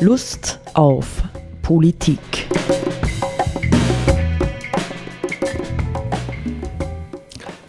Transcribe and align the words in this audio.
Lust 0.00 0.60
auf 0.74 1.24
Politik. 1.60 2.20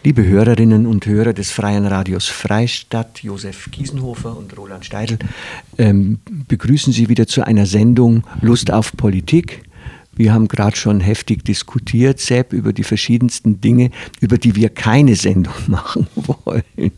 Liebe 0.03 0.23
Hörerinnen 0.23 0.85
und 0.85 1.07
Hörer 1.07 1.33
des 1.33 1.49
Freien 1.49 1.87
Radios 1.87 2.27
Freistadt, 2.27 3.23
Josef 3.23 3.71
Kiesenhofer 3.71 4.37
und 4.37 4.55
Roland 4.55 4.85
Steidl, 4.85 5.17
ähm, 5.79 6.19
begrüßen 6.47 6.93
Sie 6.93 7.09
wieder 7.09 7.25
zu 7.25 7.41
einer 7.41 7.65
Sendung 7.65 8.23
Lust 8.41 8.71
auf 8.71 8.95
Politik. 8.95 9.63
Wir 10.15 10.31
haben 10.31 10.47
gerade 10.47 10.75
schon 10.75 10.99
heftig 10.99 11.43
diskutiert, 11.43 12.19
Sepp, 12.19 12.53
über 12.53 12.73
die 12.73 12.83
verschiedensten 12.83 13.59
Dinge, 13.59 13.89
über 14.19 14.37
die 14.37 14.55
wir 14.55 14.69
keine 14.69 15.15
Sendung 15.15 15.53
machen 15.67 16.07
wollen 16.15 16.91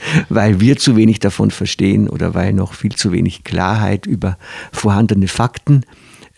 weil 0.28 0.60
wir 0.60 0.76
zu 0.76 0.96
wenig 0.96 1.20
davon 1.20 1.50
verstehen 1.50 2.08
oder 2.08 2.34
weil 2.34 2.52
noch 2.52 2.74
viel 2.74 2.94
zu 2.94 3.12
wenig 3.12 3.44
Klarheit 3.44 4.06
über 4.06 4.38
vorhandene 4.72 5.28
Fakten 5.28 5.82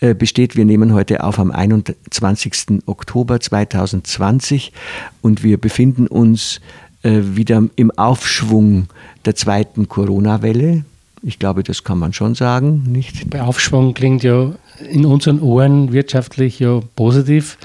äh, 0.01 0.15
besteht. 0.15 0.57
Wir 0.57 0.65
nehmen 0.65 0.93
heute 0.95 1.25
auf 1.25 1.39
am 1.39 1.51
21. 1.51 2.83
Oktober 2.87 3.41
2020 3.41 4.73
und 5.21 5.43
wir 5.43 5.59
befinden 5.59 6.07
uns 6.07 6.61
äh, 7.03 7.21
wieder 7.23 7.63
im 7.77 7.91
Aufschwung 7.93 8.89
der 9.25 9.35
zweiten 9.37 9.89
Corona-Welle. 9.89 10.85
Ich 11.23 11.39
glaube, 11.39 11.63
das 11.63 11.85
kann 11.85 11.99
man 11.99 12.15
schon 12.15 12.35
sagen, 12.35 12.85
nicht? 12.89 13.29
Bei 13.29 13.43
Aufschwung 13.43 13.93
klingt 13.93 14.23
ja 14.23 14.53
in 14.91 15.05
unseren 15.05 15.41
Ohren 15.41 15.93
wirtschaftlich 15.93 16.59
ja 16.61 16.81
positiv, 16.97 17.59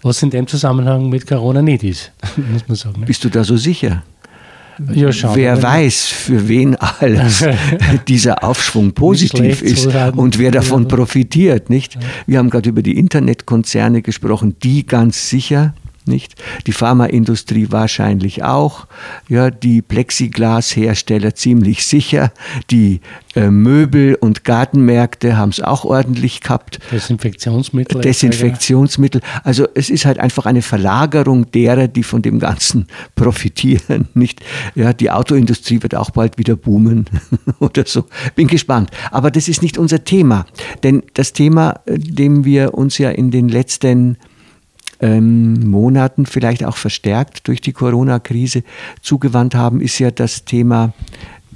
was 0.00 0.22
in 0.22 0.30
dem 0.30 0.46
Zusammenhang 0.46 1.10
mit 1.10 1.26
Corona 1.26 1.60
nicht 1.60 1.84
ist, 1.84 2.12
muss 2.52 2.66
man 2.68 2.76
sagen. 2.76 3.00
Ne? 3.00 3.06
Bist 3.06 3.22
du 3.24 3.28
da 3.28 3.44
so 3.44 3.56
sicher? 3.56 4.02
Ja, 4.92 5.10
wer 5.34 5.62
weiß, 5.62 6.06
für 6.06 6.48
wen 6.48 6.76
alles 6.76 7.44
dieser 8.08 8.44
Aufschwung 8.44 8.92
positiv 8.92 9.62
ist 9.62 9.88
und 10.16 10.38
wer 10.38 10.50
davon 10.50 10.88
profitiert, 10.88 11.70
nicht? 11.70 11.98
Wir 12.26 12.38
haben 12.38 12.50
gerade 12.50 12.68
über 12.68 12.82
die 12.82 12.98
Internetkonzerne 12.98 14.02
gesprochen, 14.02 14.56
die 14.62 14.86
ganz 14.86 15.28
sicher 15.28 15.74
nicht? 16.06 16.34
Die 16.66 16.72
Pharmaindustrie 16.72 17.68
wahrscheinlich 17.70 18.42
auch, 18.42 18.86
ja, 19.28 19.50
die 19.50 19.82
Plexiglashersteller 19.82 21.34
ziemlich 21.34 21.86
sicher, 21.86 22.32
die 22.70 23.00
äh, 23.34 23.50
Möbel- 23.50 24.14
und 24.16 24.44
Gartenmärkte 24.44 25.36
haben 25.36 25.50
es 25.50 25.60
auch 25.60 25.84
ordentlich 25.84 26.40
gehabt. 26.40 26.78
Desinfektionsmittel. 26.90 28.00
Desinfektionsmittel. 28.00 29.22
Also 29.42 29.66
es 29.74 29.88
ist 29.90 30.04
halt 30.04 30.18
einfach 30.18 30.44
eine 30.46 30.62
Verlagerung 30.62 31.50
derer, 31.50 31.88
die 31.88 32.02
von 32.02 32.22
dem 32.22 32.38
Ganzen 32.38 32.86
profitieren, 33.14 34.08
nicht? 34.14 34.40
Ja, 34.74 34.92
die 34.92 35.10
Autoindustrie 35.10 35.82
wird 35.82 35.94
auch 35.94 36.10
bald 36.10 36.38
wieder 36.38 36.56
boomen 36.56 37.06
oder 37.58 37.84
so. 37.86 38.04
Bin 38.34 38.48
gespannt. 38.48 38.90
Aber 39.10 39.30
das 39.30 39.48
ist 39.48 39.62
nicht 39.62 39.78
unser 39.78 40.04
Thema, 40.04 40.46
denn 40.82 41.02
das 41.14 41.32
Thema, 41.32 41.80
äh, 41.86 41.98
dem 41.98 42.44
wir 42.44 42.74
uns 42.74 42.98
ja 42.98 43.10
in 43.10 43.30
den 43.30 43.48
letzten 43.48 44.18
ähm, 45.02 45.68
Monaten, 45.68 46.24
vielleicht 46.24 46.64
auch 46.64 46.76
verstärkt 46.76 47.48
durch 47.48 47.60
die 47.60 47.72
Corona-Krise 47.72 48.62
zugewandt 49.02 49.54
haben, 49.54 49.80
ist 49.80 49.98
ja 49.98 50.10
das 50.10 50.44
Thema, 50.44 50.94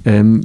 ähm, 0.05 0.43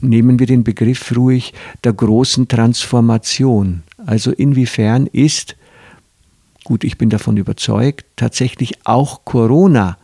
nehmen 0.00 0.38
wir 0.38 0.46
den 0.46 0.62
Begriff 0.62 1.16
ruhig, 1.16 1.54
der 1.82 1.94
großen 1.94 2.46
Transformation. 2.46 3.82
Also 4.06 4.30
inwiefern 4.30 5.06
ist, 5.06 5.56
gut, 6.64 6.84
ich 6.84 6.98
bin 6.98 7.10
davon 7.10 7.38
überzeugt, 7.38 8.04
tatsächlich 8.16 8.74
auch 8.84 9.24
Corona 9.24 9.96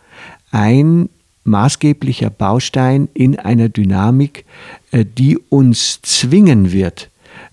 ein 0.51 1.11
maßgeblicher 1.45 2.31
Baustein 2.31 3.09
in 3.15 3.39
einer 3.39 3.69
Dynamik, 3.69 4.47
äh, 4.91 5.05
die 5.05 5.39
uns 5.39 6.01
zwingen 6.03 6.73
wird, 6.73 7.11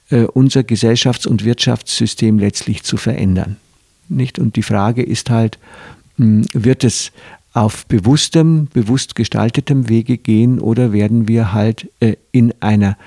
äh, 0.10 0.24
unser 0.24 0.62
Gesellschafts- 0.62 1.28
und 1.28 1.44
Wirtschaftssystem 1.44 2.40
letztlich 2.40 2.84
zu 2.84 2.98
verändern. 2.98 3.58
Nicht? 4.16 4.40
Und 4.40 4.56
die 4.56 4.64
Frage 4.64 5.04
ist 5.04 5.30
halt, 5.30 5.60
hm, 6.18 6.46
wird 6.54 6.84
es 6.84 7.12
auf 7.54 7.86
bewusstem, 7.86 8.68
bewusst 8.74 9.16
gestaltetem 9.16 9.88
Wege 9.90 10.18
gehen 10.18 10.60
oder 10.60 10.92
werden 10.92 11.28
wir 11.28 11.54
halt 11.54 11.90
äh, 12.00 12.16
in 12.32 12.54
einer 12.62 12.98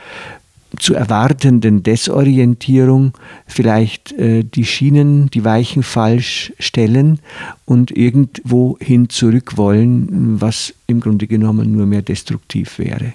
zu 0.78 0.94
erwartenden 0.94 1.82
Desorientierung 1.82 3.12
vielleicht 3.46 4.12
äh, 4.12 4.44
die 4.44 4.64
Schienen, 4.64 5.30
die 5.30 5.44
Weichen 5.44 5.82
falsch 5.82 6.52
stellen 6.58 7.20
und 7.64 7.90
irgendwo 7.90 8.76
hin 8.80 9.08
zurück 9.08 9.56
wollen, 9.56 10.40
was 10.40 10.74
im 10.86 11.00
Grunde 11.00 11.26
genommen 11.26 11.72
nur 11.72 11.86
mehr 11.86 12.02
destruktiv 12.02 12.78
wäre. 12.78 13.14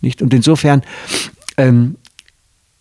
Nicht? 0.00 0.22
Und 0.22 0.32
insofern 0.32 0.82
ähm, 1.56 1.96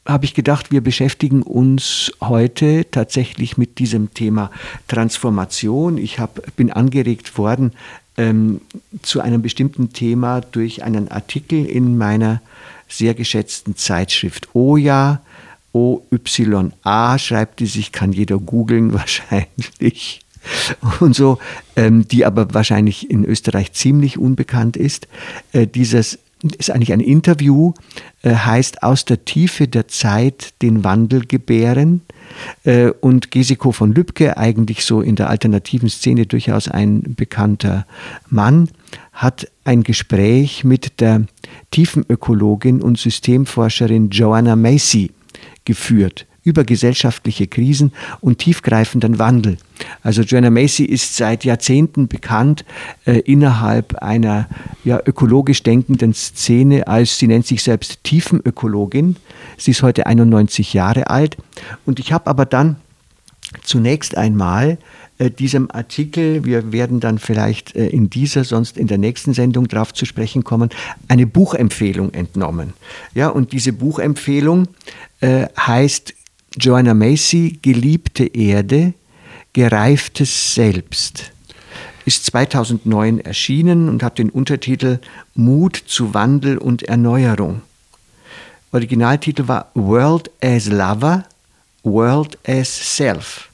habe 0.09 0.25
ich 0.25 0.33
gedacht, 0.33 0.71
wir 0.71 0.81
beschäftigen 0.81 1.43
uns 1.43 2.11
heute 2.19 2.85
tatsächlich 2.89 3.57
mit 3.57 3.77
diesem 3.77 4.13
Thema 4.13 4.49
Transformation. 4.87 5.97
Ich 5.97 6.19
hab, 6.19 6.55
bin 6.55 6.71
angeregt 6.71 7.37
worden 7.37 7.73
ähm, 8.17 8.61
zu 9.03 9.21
einem 9.21 9.41
bestimmten 9.41 9.93
Thema 9.93 10.41
durch 10.41 10.83
einen 10.83 11.09
Artikel 11.09 11.63
in 11.63 11.97
meiner 11.97 12.41
sehr 12.87 13.13
geschätzten 13.13 13.75
Zeitschrift 13.75 14.55
OJA. 14.55 15.21
OYA 15.73 17.19
schreibt 17.19 17.59
die 17.59 17.67
sich, 17.67 17.91
kann 17.91 18.11
jeder 18.11 18.39
googeln 18.39 18.93
wahrscheinlich. 18.93 20.21
Und 20.99 21.15
so, 21.15 21.37
ähm, 21.75 22.07
die 22.07 22.25
aber 22.25 22.53
wahrscheinlich 22.53 23.11
in 23.11 23.25
Österreich 23.25 23.73
ziemlich 23.73 24.17
unbekannt 24.17 24.75
ist. 24.75 25.07
Äh, 25.51 25.67
dieses 25.67 26.17
ist 26.57 26.71
eigentlich 26.71 26.93
ein 26.93 26.99
Interview, 27.01 27.73
äh, 28.21 28.33
heißt 28.33 28.83
Aus 28.83 29.05
der 29.05 29.25
Tiefe 29.25 29.67
der 29.67 29.87
Zeit 29.87 30.53
den 30.61 30.83
Wandel 30.83 31.25
gebären. 31.25 32.01
Äh, 32.63 32.91
und 33.01 33.31
Gesiko 33.31 33.71
von 33.71 33.93
Lübcke, 33.93 34.37
eigentlich 34.37 34.85
so 34.85 35.01
in 35.01 35.15
der 35.15 35.29
alternativen 35.29 35.89
Szene 35.89 36.25
durchaus 36.25 36.67
ein 36.67 37.15
bekannter 37.15 37.85
Mann, 38.29 38.69
hat 39.11 39.51
ein 39.65 39.83
Gespräch 39.83 40.63
mit 40.63 41.01
der 41.01 41.25
Tiefenökologin 41.71 42.81
und 42.81 42.97
Systemforscherin 42.97 44.09
Joanna 44.09 44.55
Macy 44.55 45.11
geführt 45.65 46.25
über 46.49 46.63
gesellschaftliche 46.63 47.47
Krisen 47.47 47.93
und 48.19 48.39
tiefgreifenden 48.39 49.19
Wandel. 49.19 49.57
Also 50.03 50.23
Joanna 50.23 50.49
Macy 50.49 50.83
ist 50.83 51.15
seit 51.15 51.45
Jahrzehnten 51.45 52.07
bekannt 52.07 52.65
äh, 53.05 53.19
innerhalb 53.19 53.95
einer 53.95 54.49
ja, 54.83 54.99
ökologisch 55.05 55.63
denkenden 55.63 56.13
Szene 56.13 56.87
als, 56.87 57.17
sie 57.17 57.27
nennt 57.27 57.45
sich 57.45 57.63
selbst 57.63 58.03
Tiefenökologin. 58.03 59.15
Sie 59.57 59.71
ist 59.71 59.83
heute 59.83 60.07
91 60.07 60.73
Jahre 60.73 61.09
alt. 61.09 61.37
Und 61.85 61.99
ich 61.99 62.11
habe 62.11 62.27
aber 62.27 62.45
dann 62.45 62.77
zunächst 63.63 64.17
einmal 64.17 64.77
äh, 65.19 65.29
diesem 65.29 65.69
Artikel, 65.69 66.45
wir 66.45 66.71
werden 66.71 66.99
dann 67.01 67.19
vielleicht 67.19 67.75
äh, 67.75 67.87
in 67.87 68.09
dieser, 68.09 68.45
sonst 68.45 68.77
in 68.77 68.87
der 68.87 68.97
nächsten 68.97 69.33
Sendung 69.33 69.67
darauf 69.67 69.93
zu 69.93 70.05
sprechen 70.05 70.43
kommen, 70.43 70.69
eine 71.07 71.27
Buchempfehlung 71.27 72.13
entnommen. 72.13 72.73
Ja, 73.13 73.27
und 73.27 73.51
diese 73.51 73.73
Buchempfehlung 73.73 74.69
äh, 75.19 75.47
heißt 75.59 76.13
Joanna 76.57 76.93
Macy, 76.93 77.59
Geliebte 77.61 78.25
Erde, 78.25 78.93
gereiftes 79.53 80.55
Selbst, 80.55 81.31
ist 82.05 82.25
2009 82.25 83.19
erschienen 83.19 83.87
und 83.87 84.01
hat 84.01 84.17
den 84.17 84.29
Untertitel 84.29 84.99
Mut 85.35 85.83
zu 85.85 86.13
Wandel 86.13 86.57
und 86.57 86.83
Erneuerung. 86.83 87.61
Originaltitel 88.71 89.47
war 89.47 89.71
World 89.75 90.31
as 90.41 90.67
Lover, 90.67 91.23
World 91.83 92.37
as 92.47 92.95
Self. 92.95 93.49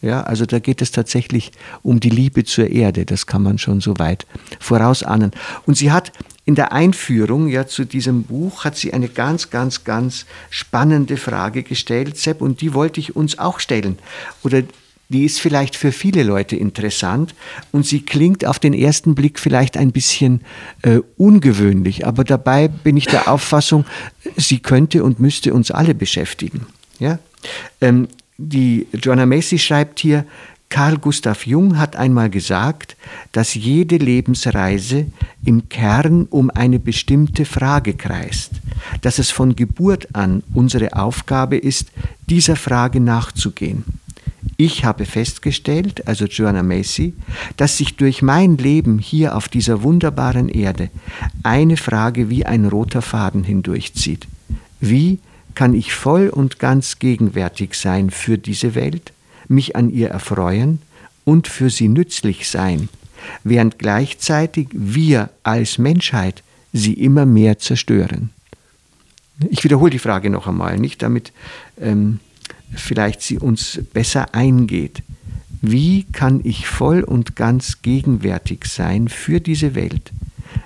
Ja, 0.00 0.22
also 0.22 0.46
da 0.46 0.58
geht 0.58 0.82
es 0.82 0.90
tatsächlich 0.90 1.52
um 1.82 2.00
die 2.00 2.10
Liebe 2.10 2.44
zur 2.44 2.68
Erde, 2.68 3.06
das 3.06 3.26
kann 3.26 3.42
man 3.42 3.58
schon 3.58 3.80
so 3.80 3.98
weit 3.98 4.26
vorausahnen. 4.58 5.30
Und 5.64 5.76
sie 5.76 5.92
hat 5.92 6.12
in 6.44 6.54
der 6.54 6.72
Einführung 6.72 7.48
ja 7.48 7.66
zu 7.66 7.84
diesem 7.84 8.24
Buch 8.24 8.64
hat 8.64 8.76
sie 8.76 8.92
eine 8.92 9.08
ganz, 9.08 9.50
ganz, 9.50 9.84
ganz 9.84 10.26
spannende 10.50 11.16
Frage 11.16 11.62
gestellt, 11.62 12.16
Sepp, 12.16 12.40
und 12.40 12.60
die 12.60 12.74
wollte 12.74 12.98
ich 12.98 13.14
uns 13.14 13.38
auch 13.38 13.60
stellen. 13.60 13.98
Oder 14.42 14.62
die 15.08 15.24
ist 15.24 15.40
vielleicht 15.40 15.76
für 15.76 15.92
viele 15.92 16.22
Leute 16.22 16.56
interessant 16.56 17.34
und 17.70 17.86
sie 17.86 18.00
klingt 18.00 18.44
auf 18.44 18.58
den 18.58 18.72
ersten 18.72 19.14
Blick 19.14 19.38
vielleicht 19.38 19.76
ein 19.76 19.92
bisschen 19.92 20.40
äh, 20.82 21.00
ungewöhnlich, 21.16 22.06
aber 22.06 22.24
dabei 22.24 22.68
bin 22.68 22.96
ich 22.96 23.06
der 23.06 23.28
Auffassung, 23.28 23.84
sie 24.36 24.58
könnte 24.58 25.04
und 25.04 25.20
müsste 25.20 25.52
uns 25.52 25.70
alle 25.70 25.94
beschäftigen. 25.94 26.66
Ja? 26.98 27.18
Ähm, 27.80 28.08
die 28.38 28.86
Joanna 28.92 29.26
Macy 29.26 29.58
schreibt 29.58 30.00
hier, 30.00 30.24
Carl 30.72 30.96
Gustav 30.96 31.46
Jung 31.46 31.76
hat 31.76 31.96
einmal 31.96 32.30
gesagt, 32.30 32.96
dass 33.32 33.52
jede 33.52 33.98
Lebensreise 33.98 35.04
im 35.44 35.68
Kern 35.68 36.24
um 36.30 36.48
eine 36.48 36.78
bestimmte 36.78 37.44
Frage 37.44 37.92
kreist, 37.92 38.52
dass 39.02 39.18
es 39.18 39.30
von 39.30 39.54
Geburt 39.54 40.08
an 40.14 40.42
unsere 40.54 40.96
Aufgabe 40.96 41.58
ist, 41.58 41.92
dieser 42.30 42.56
Frage 42.56 43.00
nachzugehen. 43.00 43.84
Ich 44.56 44.86
habe 44.86 45.04
festgestellt, 45.04 46.08
also 46.08 46.24
Joanna 46.24 46.62
Macy, 46.62 47.12
dass 47.58 47.76
sich 47.76 47.96
durch 47.96 48.22
mein 48.22 48.56
Leben 48.56 48.98
hier 48.98 49.36
auf 49.36 49.48
dieser 49.48 49.82
wunderbaren 49.82 50.48
Erde 50.48 50.88
eine 51.42 51.76
Frage 51.76 52.30
wie 52.30 52.46
ein 52.46 52.64
roter 52.64 53.02
Faden 53.02 53.44
hindurchzieht. 53.44 54.26
Wie 54.80 55.18
kann 55.54 55.74
ich 55.74 55.92
voll 55.92 56.30
und 56.30 56.58
ganz 56.58 56.98
gegenwärtig 56.98 57.74
sein 57.74 58.08
für 58.08 58.38
diese 58.38 58.74
Welt, 58.74 59.12
mich 59.52 59.76
an 59.76 59.90
ihr 59.90 60.08
erfreuen 60.08 60.80
und 61.24 61.46
für 61.46 61.70
sie 61.70 61.88
nützlich 61.88 62.48
sein, 62.48 62.88
während 63.44 63.78
gleichzeitig 63.78 64.68
wir 64.72 65.30
als 65.42 65.78
Menschheit 65.78 66.42
sie 66.72 66.94
immer 66.94 67.26
mehr 67.26 67.58
zerstören. 67.58 68.30
Ich 69.50 69.64
wiederhole 69.64 69.90
die 69.90 69.98
Frage 69.98 70.30
noch 70.30 70.46
einmal, 70.46 70.78
nicht 70.78 71.02
damit 71.02 71.32
ähm, 71.80 72.20
vielleicht 72.74 73.22
sie 73.22 73.38
uns 73.38 73.80
besser 73.92 74.34
eingeht. 74.34 75.02
Wie 75.60 76.04
kann 76.04 76.40
ich 76.44 76.66
voll 76.66 77.02
und 77.02 77.36
ganz 77.36 77.82
gegenwärtig 77.82 78.64
sein 78.64 79.08
für 79.08 79.40
diese 79.40 79.74
Welt, 79.74 80.10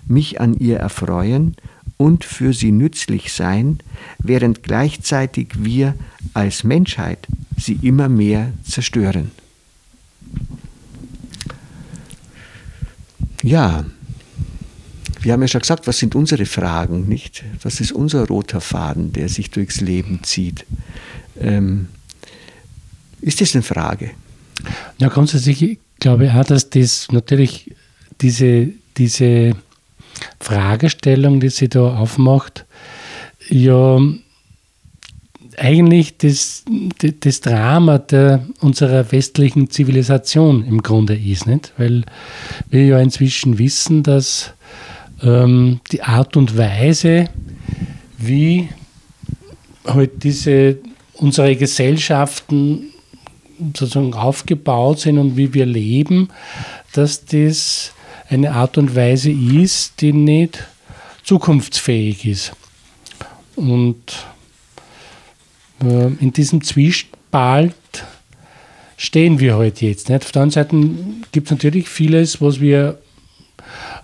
mich 0.07 0.41
an 0.41 0.55
ihr 0.55 0.79
erfreuen 0.79 1.57
und 1.97 2.25
für 2.25 2.53
sie 2.53 2.73
nützlich 2.73 3.33
sein, 3.33 3.79
während 4.19 4.63
gleichzeitig 4.63 5.49
wir 5.59 5.95
als 6.35 6.65
Menschheit 6.65 7.27
sie 7.57 7.79
immer 7.83 8.09
mehr 8.09 8.53
zerstören? 8.63 9.31
Ja, 13.43 13.85
wir 15.21 15.33
haben 15.33 15.43
ja 15.43 15.49
schon 15.49 15.61
gesagt, 15.61 15.87
was 15.87 15.99
sind 15.99 16.15
unsere 16.15 16.47
Fragen, 16.47 17.09
nicht? 17.09 17.45
Was 17.63 17.81
ist 17.81 17.93
unser 17.93 18.27
roter 18.27 18.61
Faden, 18.61 19.13
der 19.13 19.29
sich 19.29 19.51
durchs 19.51 19.81
Leben 19.81 20.21
zieht? 20.23 20.65
Ähm, 21.41 21.89
ist 23.21 23.41
das 23.41 23.55
eine 23.55 23.63
Frage? 23.63 24.11
Ja, 24.99 25.09
grundsätzlich 25.09 25.79
glaube 25.99 26.27
ich 26.27 26.33
auch, 26.33 26.45
dass 26.45 26.71
das 26.71 27.09
natürlich 27.11 27.75
diese, 28.21 28.69
diese 28.97 29.53
Fragestellung, 30.41 31.41
die 31.41 31.51
sie 31.51 31.69
da 31.69 31.97
aufmacht, 31.97 32.65
ja 33.49 33.99
eigentlich 35.59 36.19
das, 36.19 36.65
das 37.21 37.41
Drama 37.41 37.99
der, 37.99 38.47
unserer 38.61 39.11
westlichen 39.11 39.71
Zivilisation 39.71 40.65
im 40.67 40.83
Grunde 40.83 41.17
ist, 41.17 41.47
nicht? 41.47 41.73
Weil 41.77 42.05
wir 42.71 42.85
ja 42.87 42.99
inzwischen 42.99 43.59
wissen, 43.59 44.03
dass 44.03 44.53
ähm, 45.23 45.81
die 45.93 46.03
Art 46.03 46.37
und 46.37 46.57
Weise, 46.57 47.29
wie 48.19 48.69
halt 49.87 50.23
diese 50.23 50.79
unsere 51.15 51.57
Gesellschaften 51.57 52.91
sozusagen 53.59 54.15
aufgebaut 54.15 55.01
sind 55.01 55.19
und 55.19 55.37
wie 55.37 55.55
wir 55.55 55.65
leben, 55.67 56.29
dass 56.93 57.25
das 57.25 57.93
eine 58.29 58.53
Art 58.53 58.77
und 58.77 58.95
Weise 58.95 59.31
ist, 59.31 60.01
die 60.01 60.13
nicht 60.13 60.65
zukunftsfähig 61.25 62.27
ist. 62.27 62.53
Und 63.55 64.27
in 65.81 66.33
diesem 66.33 66.63
Zwiespalt 66.63 67.75
stehen 68.97 69.41
wir 69.41 69.57
heute 69.57 69.63
halt 69.63 69.83
jetzt. 69.83 70.09
Nicht? 70.09 70.25
Auf 70.25 70.33
der 70.33 70.43
anderen 70.43 70.69
Seite 70.69 70.77
gibt 71.33 71.47
es 71.47 71.51
natürlich 71.51 71.89
vieles, 71.89 72.41
was 72.41 72.61
wir 72.61 72.99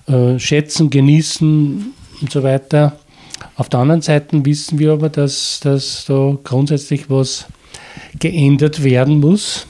äh, 0.07 0.39
schätzen, 0.39 0.91
genießen 0.91 1.93
und 2.21 2.31
so 2.31 2.43
weiter. 2.43 2.99
Auf 3.57 3.69
der 3.69 3.81
anderen 3.81 4.03
Seite 4.03 4.45
wissen 4.45 4.79
wir 4.79 4.93
aber, 4.93 5.09
dass, 5.09 5.61
dass 5.61 6.05
da 6.07 6.37
grundsätzlich 6.45 7.09
was 7.11 7.47
geändert 8.19 8.83
werden 8.83 9.21
muss 9.21 9.67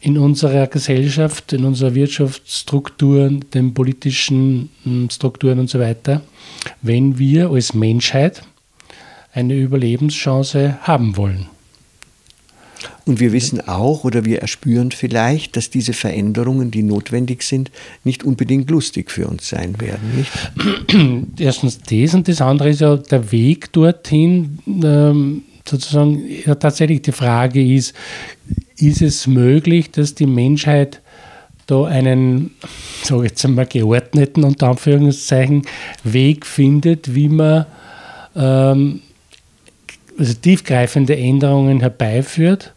in 0.00 0.18
unserer 0.18 0.66
Gesellschaft, 0.66 1.52
in 1.52 1.64
unserer 1.64 1.94
Wirtschaftsstrukturen, 1.94 3.44
den 3.52 3.74
politischen 3.74 4.70
hm, 4.84 5.10
Strukturen 5.10 5.58
und 5.58 5.70
so 5.70 5.80
weiter, 5.80 6.22
wenn 6.82 7.18
wir 7.18 7.50
als 7.50 7.74
Menschheit 7.74 8.42
eine 9.36 9.54
Überlebenschance 9.54 10.78
haben 10.80 11.16
wollen. 11.18 11.46
Und 13.04 13.20
wir 13.20 13.32
wissen 13.32 13.60
auch 13.68 14.02
oder 14.04 14.24
wir 14.24 14.40
erspüren 14.40 14.90
vielleicht, 14.90 15.56
dass 15.56 15.70
diese 15.70 15.92
Veränderungen, 15.92 16.70
die 16.70 16.82
notwendig 16.82 17.42
sind, 17.42 17.70
nicht 18.02 18.24
unbedingt 18.24 18.70
lustig 18.70 19.10
für 19.10 19.28
uns 19.28 19.48
sein 19.48 19.80
werden. 19.80 20.16
Nicht? 20.16 21.38
Erstens 21.38 21.78
das 21.80 22.14
und 22.14 22.26
das 22.26 22.40
andere 22.40 22.70
ist 22.70 22.80
ja 22.80 22.96
der 22.96 23.30
Weg 23.30 23.72
dorthin. 23.72 24.58
Ähm, 24.66 25.42
sozusagen 25.68 26.22
ja, 26.44 26.54
tatsächlich 26.54 27.02
die 27.02 27.12
Frage 27.12 27.62
ist, 27.74 27.94
ist 28.78 29.02
es 29.02 29.26
möglich, 29.26 29.90
dass 29.90 30.14
die 30.14 30.26
Menschheit 30.26 31.02
da 31.66 31.84
einen, 31.84 32.52
sage 33.02 33.24
jetzt 33.24 33.44
einmal, 33.44 33.66
geordneten, 33.66 34.44
unter 34.44 34.68
Anführungszeichen, 34.68 35.62
Weg 36.04 36.46
findet, 36.46 37.14
wie 37.14 37.28
man 37.28 37.66
ähm, 38.36 39.00
also 40.18 40.34
tiefgreifende 40.34 41.16
Änderungen 41.16 41.80
herbeiführt 41.80 42.72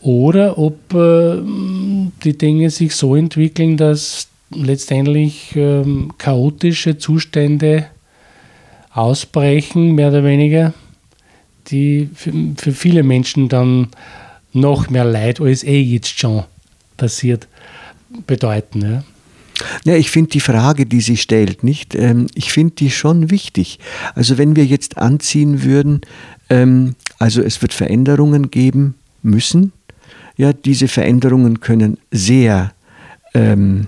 oder 0.00 0.58
ob 0.58 0.94
äh, 0.94 1.38
die 2.24 2.36
Dinge 2.36 2.70
sich 2.70 2.94
so 2.96 3.14
entwickeln, 3.14 3.76
dass 3.76 4.28
letztendlich 4.50 5.54
ähm, 5.54 6.12
chaotische 6.18 6.98
Zustände 6.98 7.86
ausbrechen, 8.92 9.94
mehr 9.94 10.08
oder 10.08 10.24
weniger, 10.24 10.74
die 11.68 12.10
für, 12.14 12.32
für 12.56 12.72
viele 12.72 13.02
Menschen 13.02 13.48
dann 13.48 13.88
noch 14.52 14.90
mehr 14.90 15.04
Leid 15.04 15.40
als 15.40 15.64
eh 15.64 15.80
jetzt 15.80 16.18
schon 16.18 16.44
passiert 16.96 17.48
bedeuten. 18.26 18.82
Ja. 18.82 19.04
Ja, 19.84 19.94
ich 19.96 20.10
finde 20.10 20.30
die 20.30 20.40
Frage, 20.40 20.86
die 20.86 21.00
sie 21.00 21.16
stellt, 21.16 21.64
nicht, 21.64 21.94
ähm, 21.94 22.26
ich 22.34 22.52
finde 22.52 22.74
die 22.74 22.90
schon 22.90 23.30
wichtig. 23.30 23.78
Also 24.14 24.38
wenn 24.38 24.56
wir 24.56 24.64
jetzt 24.64 24.98
anziehen 24.98 25.62
würden, 25.62 26.00
ähm, 26.50 26.94
also 27.18 27.42
es 27.42 27.62
wird 27.62 27.72
Veränderungen 27.72 28.50
geben 28.50 28.94
müssen, 29.22 29.72
ja, 30.36 30.52
diese 30.52 30.88
Veränderungen 30.88 31.60
können 31.60 31.98
sehr 32.10 32.72
ähm, 33.34 33.86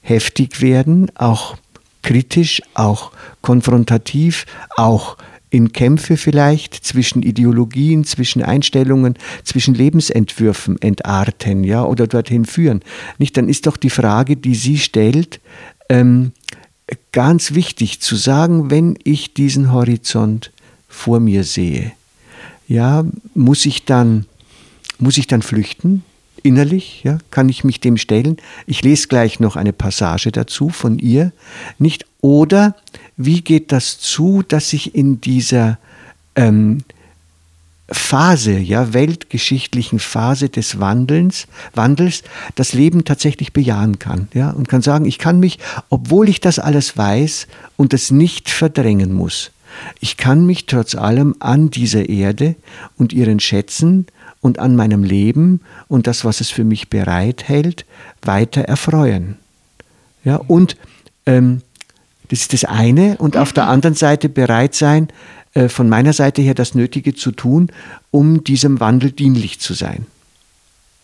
heftig 0.00 0.60
werden, 0.60 1.10
auch 1.14 1.56
kritisch, 2.02 2.62
auch 2.74 3.12
konfrontativ, 3.42 4.46
auch 4.76 5.16
in 5.50 5.72
Kämpfe 5.72 6.16
vielleicht 6.16 6.74
zwischen 6.74 7.22
Ideologien, 7.22 8.04
zwischen 8.04 8.42
Einstellungen, 8.42 9.14
zwischen 9.44 9.74
Lebensentwürfen 9.74 10.80
entarten, 10.80 11.64
ja, 11.64 11.84
oder 11.84 12.06
dorthin 12.06 12.44
führen. 12.44 12.82
Nicht, 13.18 13.36
dann 13.36 13.48
ist 13.48 13.66
doch 13.66 13.76
die 13.76 13.90
Frage, 13.90 14.36
die 14.36 14.54
sie 14.54 14.78
stellt, 14.78 15.40
ähm, 15.88 16.32
ganz 17.12 17.54
wichtig 17.54 18.00
zu 18.00 18.16
sagen, 18.16 18.70
wenn 18.70 18.98
ich 19.04 19.34
diesen 19.34 19.72
Horizont 19.72 20.52
vor 20.88 21.20
mir 21.20 21.44
sehe, 21.44 21.92
ja, 22.66 23.04
muss 23.34 23.66
ich 23.66 23.84
dann, 23.84 24.26
muss 24.98 25.16
ich 25.16 25.26
dann 25.26 25.42
flüchten? 25.42 26.02
Innerlich, 26.42 27.02
ja, 27.04 27.18
kann 27.30 27.48
ich 27.48 27.64
mich 27.64 27.80
dem 27.80 27.96
stellen? 27.96 28.36
Ich 28.66 28.82
lese 28.82 29.08
gleich 29.08 29.40
noch 29.40 29.56
eine 29.56 29.72
Passage 29.72 30.30
dazu 30.32 30.68
von 30.68 30.98
ihr, 30.98 31.32
nicht? 31.78 32.06
Oder 32.20 32.76
wie 33.16 33.42
geht 33.42 33.72
das 33.72 33.98
zu, 33.98 34.42
dass 34.46 34.72
ich 34.72 34.94
in 34.94 35.20
dieser 35.20 35.78
ähm, 36.34 36.82
Phase, 37.90 38.58
ja, 38.58 38.92
weltgeschichtlichen 38.92 39.98
Phase 39.98 40.48
des 40.50 40.78
Wandelns, 40.78 41.46
Wandels, 41.74 42.22
das 42.54 42.74
Leben 42.74 43.04
tatsächlich 43.04 43.52
bejahen 43.52 43.98
kann, 43.98 44.28
ja, 44.34 44.50
und 44.50 44.68
kann 44.68 44.82
sagen, 44.82 45.06
ich 45.06 45.18
kann 45.18 45.40
mich, 45.40 45.58
obwohl 45.88 46.28
ich 46.28 46.40
das 46.40 46.58
alles 46.58 46.96
weiß 46.98 47.46
und 47.76 47.94
es 47.94 48.10
nicht 48.10 48.50
verdrängen 48.50 49.12
muss, 49.12 49.52
ich 50.00 50.16
kann 50.16 50.44
mich 50.44 50.66
trotz 50.66 50.94
allem 50.94 51.36
an 51.40 51.70
dieser 51.70 52.08
Erde 52.08 52.56
und 52.96 53.12
ihren 53.12 53.40
Schätzen 53.40 54.06
und 54.40 54.58
an 54.58 54.76
meinem 54.76 55.04
Leben 55.04 55.60
und 55.88 56.06
das, 56.06 56.24
was 56.24 56.40
es 56.40 56.50
für 56.50 56.64
mich 56.64 56.88
bereithält, 56.88 57.84
weiter 58.22 58.62
erfreuen. 58.62 59.36
Ja, 60.24 60.36
und 60.36 60.76
ähm, 61.26 61.62
das 62.28 62.40
ist 62.40 62.52
das 62.52 62.64
eine. 62.64 63.16
Und 63.18 63.36
auf 63.36 63.52
der 63.52 63.68
anderen 63.68 63.94
Seite 63.94 64.28
bereit 64.28 64.74
sein, 64.74 65.08
äh, 65.54 65.68
von 65.68 65.88
meiner 65.88 66.12
Seite 66.12 66.42
her 66.42 66.54
das 66.54 66.74
Nötige 66.74 67.14
zu 67.14 67.32
tun, 67.32 67.70
um 68.10 68.44
diesem 68.44 68.80
Wandel 68.80 69.12
dienlich 69.12 69.60
zu 69.60 69.74
sein. 69.74 70.06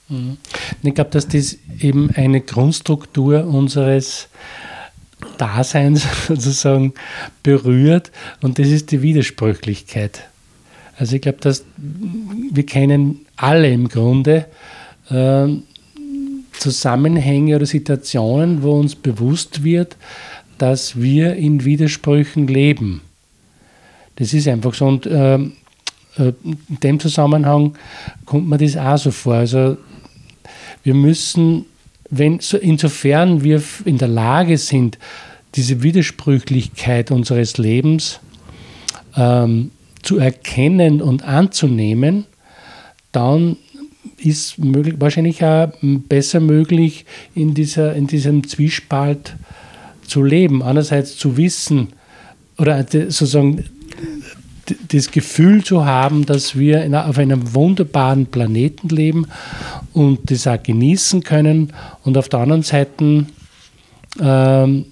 Mhm. 0.09 0.37
Ich 0.83 0.95
glaube, 0.95 1.11
dass 1.11 1.29
das 1.29 1.57
eben 1.81 2.11
eine 2.11 2.41
Grundstruktur 2.41 3.47
unseres 3.47 4.29
Daseins 5.39 6.07
sozusagen 6.29 6.93
berührt 7.43 8.13
und 8.43 8.59
das 8.59 8.69
ist 8.69 8.91
die 8.91 9.03
Widersprüchlichkeit. 9.03 10.29
Also 10.97 11.17
ich 11.17 11.23
glaube, 11.23 11.39
dass 11.41 11.65
wir 11.77 12.67
kennen 12.67 13.27
alle 13.37 13.71
im 13.71 13.89
Grunde 13.89 14.47
äh, 15.11 15.49
Zusammenhänge 16.59 17.57
oder 17.57 17.67
Situationen, 17.67 18.63
wo 18.63 18.79
uns 18.79 18.95
bewusst 18.95 19.65
wird, 19.65 19.97
dass 20.59 21.01
wir 21.01 21.35
in 21.35 21.65
Widersprüchen 21.65 22.47
leben. 22.47 23.03
Das 24.17 24.33
ist 24.33 24.47
einfach 24.47 24.75
so. 24.75 24.87
Und 24.87 25.07
äh, 25.07 25.35
äh, 25.35 26.33
in 26.45 26.81
dem 26.83 27.01
Zusammenhang 27.01 27.77
kommt 28.25 28.49
mir 28.49 28.59
das 28.59 28.77
auch 28.77 28.99
so 28.99 29.11
vor. 29.11 29.35
Also 29.35 29.77
wir 30.85 30.95
müssen, 30.95 31.67
wenn, 32.11 32.39
insofern 32.61 33.43
wir 33.43 33.63
in 33.85 33.99
der 33.99 34.09
Lage 34.09 34.59
sind, 34.59 34.99
diese 35.57 35.83
Widersprüchlichkeit 35.83 37.11
unseres 37.11 37.59
Lebens 37.59 38.21
ähm, 39.17 39.71
zu 40.05 40.19
erkennen 40.19 41.03
und 41.03 41.25
anzunehmen, 41.25 42.27
dann 43.11 43.57
ist 44.19 44.59
möglich, 44.59 44.97
wahrscheinlich 44.99 45.43
auch 45.43 45.73
besser 45.81 46.41
möglich, 46.41 47.07
in, 47.35 47.55
dieser, 47.55 47.95
in 47.95 48.07
diesem 48.07 48.47
Zwiespalt 48.47 49.35
zu 50.07 50.23
leben. 50.23 50.63
Andererseits 50.63 51.17
zu 51.17 51.37
wissen 51.37 51.89
oder 52.59 52.85
sozusagen 52.87 53.65
das 54.89 55.11
Gefühl 55.11 55.63
zu 55.65 55.85
haben, 55.85 56.25
dass 56.25 56.57
wir 56.59 57.07
auf 57.07 57.19
einem 57.19 57.55
wunderbaren 57.55 58.27
Planeten 58.27 58.89
leben 58.89 59.27
und 59.93 60.31
das 60.31 60.47
auch 60.47 60.63
genießen 60.63 61.23
können 61.23 61.73
und 62.03 62.17
auf 62.17 62.29
der 62.29 62.41
anderen 62.41 62.63
Seite 62.63 63.27
ähm, 64.21 64.87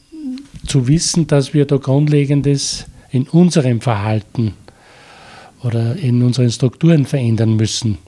zu 0.66 0.88
wissen, 0.88 1.26
dass 1.26 1.54
wir 1.54 1.64
da 1.64 1.76
Grundlegendes 1.76 2.87
in 3.11 3.28
unserem 3.28 3.81
Verhalten 3.81 4.54
oder 5.62 5.97
in 5.97 6.23
unseren 6.23 6.50
Strukturen 6.50 7.07
verändern 7.07 7.57
müssen, 7.57 7.99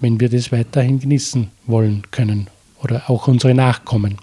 wenn 0.00 0.20
wir 0.20 0.28
das 0.28 0.52
weiterhin 0.52 1.00
genießen 1.00 1.48
wollen 1.66 2.02
können 2.10 2.48
oder 2.82 3.08
auch 3.10 3.28
unsere 3.28 3.54
Nachkommen. 3.54 4.16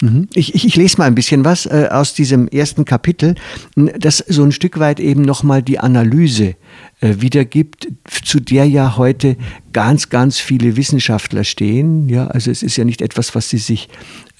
Mhm. 0.00 0.28
Ich, 0.34 0.54
ich, 0.54 0.64
ich, 0.64 0.76
lese 0.76 0.98
mal 0.98 1.06
ein 1.06 1.14
bisschen 1.14 1.44
was 1.44 1.66
äh, 1.66 1.88
aus 1.90 2.14
diesem 2.14 2.46
ersten 2.48 2.84
Kapitel, 2.84 3.34
das 3.74 4.18
so 4.18 4.44
ein 4.44 4.52
Stück 4.52 4.78
weit 4.78 5.00
eben 5.00 5.22
nochmal 5.22 5.62
die 5.62 5.80
Analyse 5.80 6.54
wiedergibt, 7.00 7.88
zu 8.24 8.40
der 8.40 8.64
ja 8.66 8.96
heute 8.96 9.36
ganz, 9.72 10.08
ganz 10.08 10.38
viele 10.38 10.76
Wissenschaftler 10.76 11.44
stehen. 11.44 12.08
Ja, 12.08 12.26
also 12.26 12.50
es 12.50 12.62
ist 12.62 12.76
ja 12.76 12.84
nicht 12.84 13.02
etwas, 13.02 13.34
was 13.34 13.48
sie 13.48 13.58
sich 13.58 13.88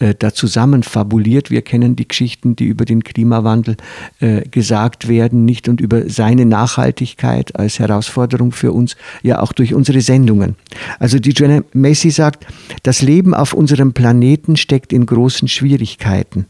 äh, 0.00 0.14
da 0.18 0.32
zusammen 0.34 0.82
fabuliert. 0.82 1.50
Wir 1.50 1.62
kennen 1.62 1.96
die 1.96 2.08
Geschichten, 2.08 2.56
die 2.56 2.64
über 2.64 2.84
den 2.84 3.04
Klimawandel 3.04 3.76
äh, 4.20 4.42
gesagt 4.48 5.08
werden, 5.08 5.44
nicht 5.44 5.68
und 5.68 5.80
über 5.80 6.08
seine 6.08 6.46
Nachhaltigkeit 6.46 7.56
als 7.56 7.78
Herausforderung 7.78 8.52
für 8.52 8.72
uns, 8.72 8.96
ja 9.22 9.40
auch 9.40 9.52
durch 9.52 9.74
unsere 9.74 10.00
Sendungen. 10.00 10.56
Also 10.98 11.18
die 11.18 11.30
Joanna 11.30 11.62
Macy 11.72 12.10
sagt, 12.10 12.46
das 12.82 13.02
Leben 13.02 13.34
auf 13.34 13.52
unserem 13.52 13.92
Planeten 13.92 14.56
steckt 14.56 14.92
in 14.92 15.06
großen 15.06 15.48
Schwierigkeiten. 15.48 16.46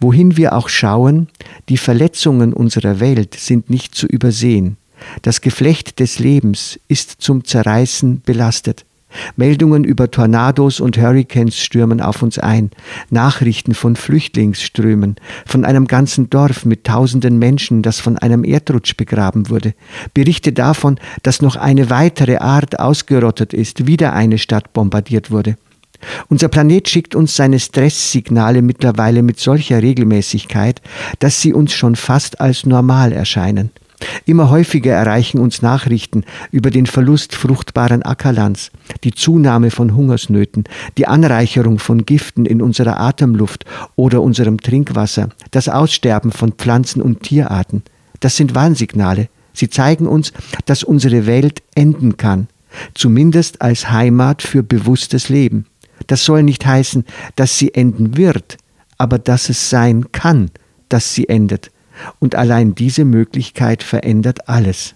Wohin 0.00 0.36
wir 0.36 0.54
auch 0.54 0.68
schauen, 0.68 1.28
die 1.68 1.76
Verletzungen 1.76 2.52
unserer 2.52 3.00
Welt 3.00 3.34
sind 3.34 3.70
nicht 3.70 3.94
zu 3.94 4.06
übersehen. 4.06 4.76
Das 5.22 5.40
Geflecht 5.40 6.00
des 6.00 6.18
Lebens 6.18 6.78
ist 6.88 7.16
zum 7.20 7.44
Zerreißen 7.44 8.22
belastet. 8.24 8.84
Meldungen 9.36 9.84
über 9.84 10.10
Tornados 10.10 10.80
und 10.80 10.98
Hurricanes 10.98 11.58
stürmen 11.58 12.00
auf 12.00 12.22
uns 12.22 12.38
ein, 12.38 12.70
Nachrichten 13.10 13.74
von 13.74 13.96
Flüchtlingsströmen, 13.96 15.16
von 15.46 15.64
einem 15.64 15.86
ganzen 15.86 16.28
Dorf 16.30 16.64
mit 16.64 16.84
tausenden 16.84 17.38
Menschen, 17.38 17.82
das 17.82 18.00
von 18.00 18.18
einem 18.18 18.44
Erdrutsch 18.44 18.96
begraben 18.96 19.48
wurde, 19.48 19.74
Berichte 20.14 20.52
davon, 20.52 20.98
dass 21.22 21.42
noch 21.42 21.56
eine 21.56 21.90
weitere 21.90 22.38
Art 22.38 22.78
ausgerottet 22.78 23.54
ist, 23.54 23.86
wieder 23.86 24.12
eine 24.12 24.38
Stadt 24.38 24.72
bombardiert 24.72 25.30
wurde. 25.30 25.56
Unser 26.28 26.48
Planet 26.48 26.88
schickt 26.88 27.14
uns 27.14 27.36
seine 27.36 27.58
Stresssignale 27.58 28.60
mittlerweile 28.60 29.22
mit 29.22 29.40
solcher 29.40 29.82
Regelmäßigkeit, 29.82 30.82
dass 31.20 31.40
sie 31.40 31.54
uns 31.54 31.72
schon 31.72 31.96
fast 31.96 32.40
als 32.40 32.66
normal 32.66 33.12
erscheinen. 33.12 33.70
Immer 34.24 34.50
häufiger 34.50 34.92
erreichen 34.92 35.38
uns 35.38 35.62
Nachrichten 35.62 36.24
über 36.50 36.70
den 36.70 36.86
Verlust 36.86 37.34
fruchtbaren 37.34 38.02
Ackerlands, 38.02 38.70
die 39.04 39.12
Zunahme 39.12 39.70
von 39.70 39.94
Hungersnöten, 39.94 40.64
die 40.98 41.06
Anreicherung 41.06 41.78
von 41.78 42.04
Giften 42.06 42.46
in 42.46 42.62
unserer 42.62 43.00
Atemluft 43.00 43.64
oder 43.94 44.22
unserem 44.22 44.60
Trinkwasser, 44.60 45.30
das 45.50 45.68
Aussterben 45.68 46.32
von 46.32 46.52
Pflanzen 46.52 47.02
und 47.02 47.22
Tierarten. 47.22 47.82
Das 48.20 48.36
sind 48.36 48.54
Warnsignale. 48.54 49.28
Sie 49.52 49.70
zeigen 49.70 50.06
uns, 50.06 50.32
dass 50.66 50.84
unsere 50.84 51.26
Welt 51.26 51.62
enden 51.74 52.16
kann, 52.16 52.48
zumindest 52.94 53.62
als 53.62 53.90
Heimat 53.90 54.42
für 54.42 54.62
bewusstes 54.62 55.28
Leben. 55.28 55.66
Das 56.06 56.24
soll 56.24 56.42
nicht 56.42 56.66
heißen, 56.66 57.04
dass 57.36 57.58
sie 57.58 57.72
enden 57.74 58.16
wird, 58.16 58.58
aber 58.98 59.18
dass 59.18 59.48
es 59.48 59.70
sein 59.70 60.12
kann, 60.12 60.50
dass 60.88 61.14
sie 61.14 61.28
endet 61.28 61.70
und 62.18 62.34
allein 62.34 62.74
diese 62.74 63.04
Möglichkeit 63.04 63.82
verändert 63.82 64.48
alles. 64.48 64.94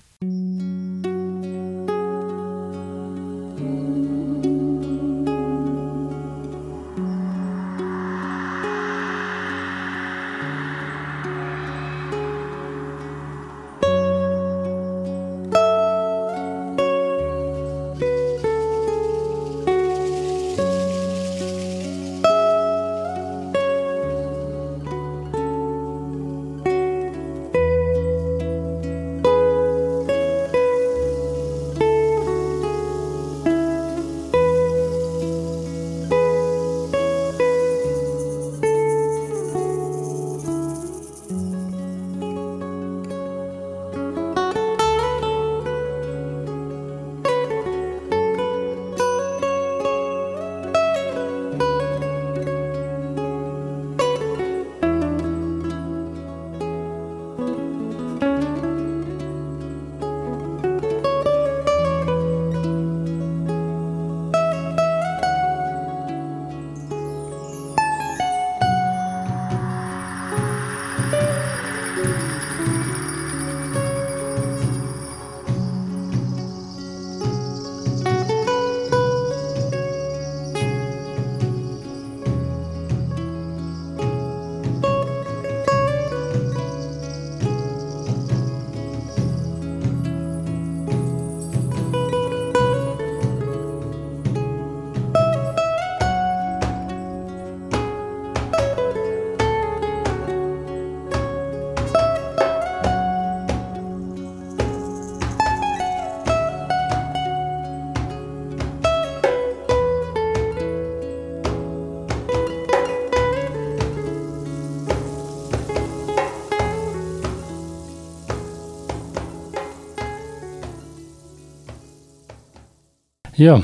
Ja, 123.41 123.63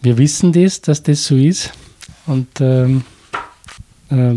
wir 0.00 0.16
wissen 0.16 0.52
das, 0.52 0.80
dass 0.80 1.02
das 1.02 1.24
so 1.24 1.34
ist. 1.34 1.72
Und 2.28 2.46
ähm, 2.60 3.02
äh, 4.10 4.34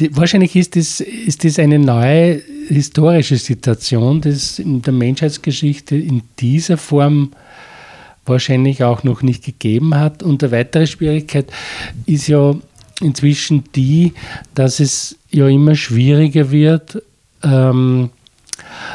die, 0.00 0.16
wahrscheinlich 0.16 0.56
ist 0.56 0.74
das, 0.74 0.98
ist 0.98 1.44
das 1.44 1.60
eine 1.60 1.78
neue 1.78 2.42
historische 2.66 3.36
Situation, 3.36 4.20
es 4.24 4.58
in 4.58 4.82
der 4.82 4.92
Menschheitsgeschichte 4.92 5.94
in 5.94 6.22
dieser 6.40 6.76
Form 6.76 7.30
wahrscheinlich 8.26 8.82
auch 8.82 9.04
noch 9.04 9.22
nicht 9.22 9.44
gegeben 9.44 9.94
hat. 9.94 10.24
Und 10.24 10.42
eine 10.42 10.50
weitere 10.50 10.88
Schwierigkeit 10.88 11.52
ist 12.04 12.26
ja 12.26 12.56
inzwischen 13.00 13.62
die, 13.76 14.12
dass 14.56 14.80
es 14.80 15.16
ja 15.30 15.46
immer 15.46 15.76
schwieriger 15.76 16.50
wird, 16.50 17.00
ähm, 17.44 18.10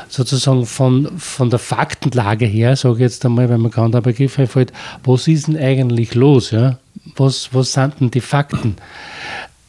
sozusagen 0.07 0.65
von, 0.65 1.17
von 1.17 1.49
der 1.49 1.59
Faktenlage 1.59 2.45
her, 2.45 2.75
sage 2.75 2.95
ich 2.95 3.01
jetzt 3.01 3.25
einmal, 3.25 3.49
wenn 3.49 3.61
man 3.61 3.71
gerade 3.71 3.91
der 3.91 4.01
Begriff 4.01 4.39
einfällt, 4.39 4.73
was 5.03 5.27
ist 5.27 5.47
denn 5.47 5.57
eigentlich 5.57 6.15
los? 6.15 6.51
Ja? 6.51 6.79
Was, 7.15 7.53
was 7.53 7.73
sind 7.73 7.99
denn 7.99 8.11
die 8.11 8.21
Fakten? 8.21 8.75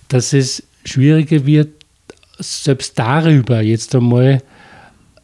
Dass 0.08 0.32
es 0.32 0.62
schwieriger 0.84 1.46
wird, 1.46 1.68
selbst 2.38 2.98
darüber 2.98 3.60
jetzt 3.60 3.94
einmal 3.94 4.42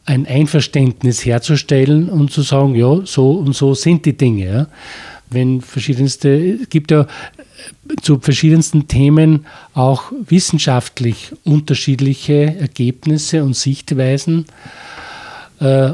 ein 0.05 0.25
Einverständnis 0.25 1.25
herzustellen 1.25 2.09
und 2.09 2.31
zu 2.31 2.41
sagen, 2.41 2.75
ja, 2.75 3.01
so 3.05 3.31
und 3.31 3.53
so 3.53 3.73
sind 3.73 4.05
die 4.05 4.15
Dinge. 4.15 4.45
Ja. 4.45 4.67
Wenn 5.29 5.61
verschiedenste, 5.61 6.57
es 6.61 6.69
gibt 6.69 6.91
ja 6.91 7.07
zu 8.01 8.19
verschiedensten 8.19 8.87
Themen 8.87 9.45
auch 9.73 10.11
wissenschaftlich 10.27 11.31
unterschiedliche 11.43 12.55
Ergebnisse 12.59 13.43
und 13.43 13.55
Sichtweisen. 13.55 14.45
Äh, 15.59 15.91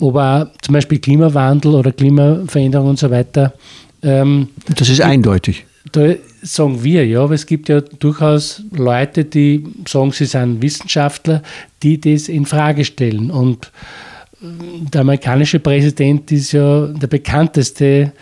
aber 0.00 0.50
zum 0.62 0.72
Beispiel 0.72 0.98
Klimawandel 0.98 1.74
oder 1.74 1.92
Klimaveränderung 1.92 2.90
und 2.90 2.98
so 2.98 3.10
weiter. 3.10 3.54
Ähm, 4.02 4.48
das 4.76 4.88
ist 4.88 5.00
eindeutig. 5.00 5.66
Da 5.92 6.14
sagen 6.42 6.82
wir 6.82 7.06
ja, 7.06 7.22
aber 7.22 7.34
es 7.34 7.46
gibt 7.46 7.68
ja 7.68 7.80
durchaus 7.80 8.62
Leute, 8.70 9.24
die 9.24 9.64
sagen, 9.86 10.12
sie 10.12 10.24
sind 10.24 10.62
Wissenschaftler, 10.62 11.42
die 11.82 12.00
das 12.00 12.28
in 12.28 12.46
Frage 12.46 12.84
stellen. 12.84 13.30
Und 13.30 13.66
äh, 13.66 14.13
der 14.92 15.00
amerikanische 15.00 15.58
Präsident 15.58 16.30
ist 16.30 16.52
ja 16.52 16.86
der 16.86 17.06
bekannteste 17.06 18.12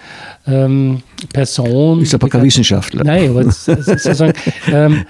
ähm, 0.47 1.03
Person. 1.33 2.01
Ist 2.01 2.15
aber 2.15 2.29
kein 2.29 2.45
Wissenschaftler. 2.45 3.05
Nein, 3.05 3.31
aber 3.31 3.51
sozusagen, 3.51 4.33
ähm, 4.69 5.05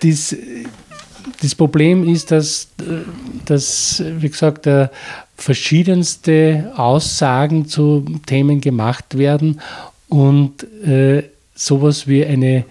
das, 0.00 0.36
das 1.40 1.54
Problem 1.54 2.08
ist, 2.08 2.30
dass, 2.30 2.68
dass 3.44 4.02
wie 4.18 4.28
gesagt, 4.28 4.66
äh, 4.66 4.88
verschiedenste 5.36 6.72
Aussagen 6.76 7.66
zu 7.66 8.04
Themen 8.26 8.60
gemacht 8.60 9.18
werden 9.18 9.60
und 10.08 10.62
äh, 10.86 11.24
sowas 11.54 12.06
wie 12.06 12.24
eine 12.24 12.64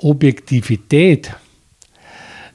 Objektivität 0.00 1.32